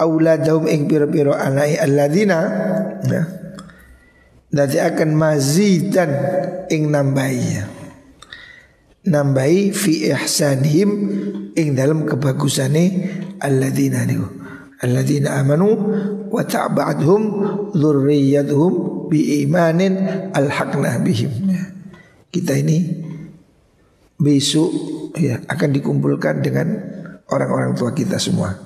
auladahum 0.00 0.64
ing 0.64 0.88
pira-pira 0.88 1.36
anai 1.36 1.76
alladzina 1.76 2.38
ya 3.04 3.22
Dadi 4.50 4.82
akan 4.82 5.10
mazidan 5.14 6.10
ing 6.66 6.90
nambahi 6.90 7.62
Nambahi 9.06 9.70
fi 9.70 10.10
ihsanihim 10.10 10.90
ing 11.54 11.78
dalam 11.78 12.04
kebagusane 12.04 12.84
alladzina 13.40 14.04
niku 14.04 14.40
alladzina 14.80 15.40
amanu 15.40 15.68
wa 16.28 16.42
ta'ba'adhum 16.44 17.22
dzurriyyatuhum 17.76 18.72
bi 19.12 19.44
imanin 19.44 20.00
alhaqna 20.32 21.00
bihim. 21.04 21.30
Kita 22.30 22.56
ini 22.56 22.78
besok 24.16 24.70
ya 25.16 25.40
akan 25.48 25.70
dikumpulkan 25.74 26.44
dengan 26.44 26.68
orang-orang 27.28 27.76
tua 27.76 27.92
kita 27.92 28.16
semua. 28.16 28.56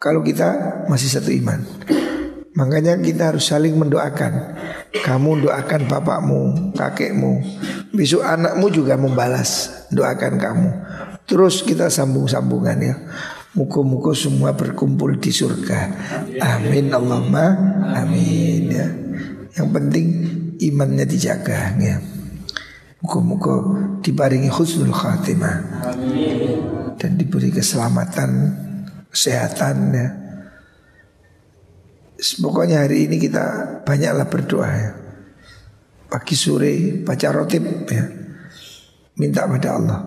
Kalau 0.00 0.24
kita 0.24 0.82
masih 0.88 1.10
satu 1.12 1.30
iman. 1.32 1.60
Makanya 2.50 2.98
kita 2.98 3.30
harus 3.30 3.46
saling 3.46 3.78
mendoakan. 3.78 4.58
Kamu 4.90 5.46
doakan 5.46 5.86
bapakmu, 5.86 6.40
kakekmu. 6.74 7.32
Besok 7.94 8.26
anakmu 8.26 8.66
juga 8.74 8.98
membalas 8.98 9.70
doakan 9.94 10.34
kamu. 10.34 10.70
Terus 11.30 11.62
kita 11.62 11.86
sambung-sambungan 11.86 12.78
ya. 12.82 12.94
Muka-muka 13.54 14.14
semua 14.14 14.54
berkumpul 14.54 15.18
di 15.18 15.30
surga. 15.30 15.78
Amin 16.38 16.90
Allahumma 16.90 17.54
amin 17.98 18.62
ya. 18.70 18.86
Yang 19.58 19.68
penting 19.70 20.06
imannya 20.58 21.06
dijaga 21.06 21.74
ya. 21.78 21.98
Muka-muka 23.02 23.54
dibaringi 24.02 24.50
husnul 24.50 24.94
khatimah. 24.94 25.86
Dan 26.98 27.16
diberi 27.16 27.54
keselamatan, 27.54 28.30
kesehatan 29.08 29.76
ya. 29.94 30.19
Pokoknya 32.20 32.84
hari 32.84 33.08
ini 33.08 33.16
kita 33.16 33.80
banyaklah 33.82 34.26
berdoa 34.28 34.68
ya. 34.68 34.90
Pagi 36.10 36.36
sore 36.36 37.00
baca 37.00 37.28
rotib 37.32 37.64
ya. 37.88 38.04
Minta 39.16 39.48
pada 39.48 39.68
Allah. 39.80 40.00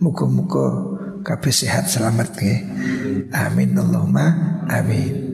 Muka-muka 0.00 0.96
kabeh 1.20 1.52
sehat 1.52 1.92
selamat 1.92 2.28
ya. 2.40 2.56
Amin 3.48 3.76
Allahumma 3.76 4.26
amin. 4.72 5.29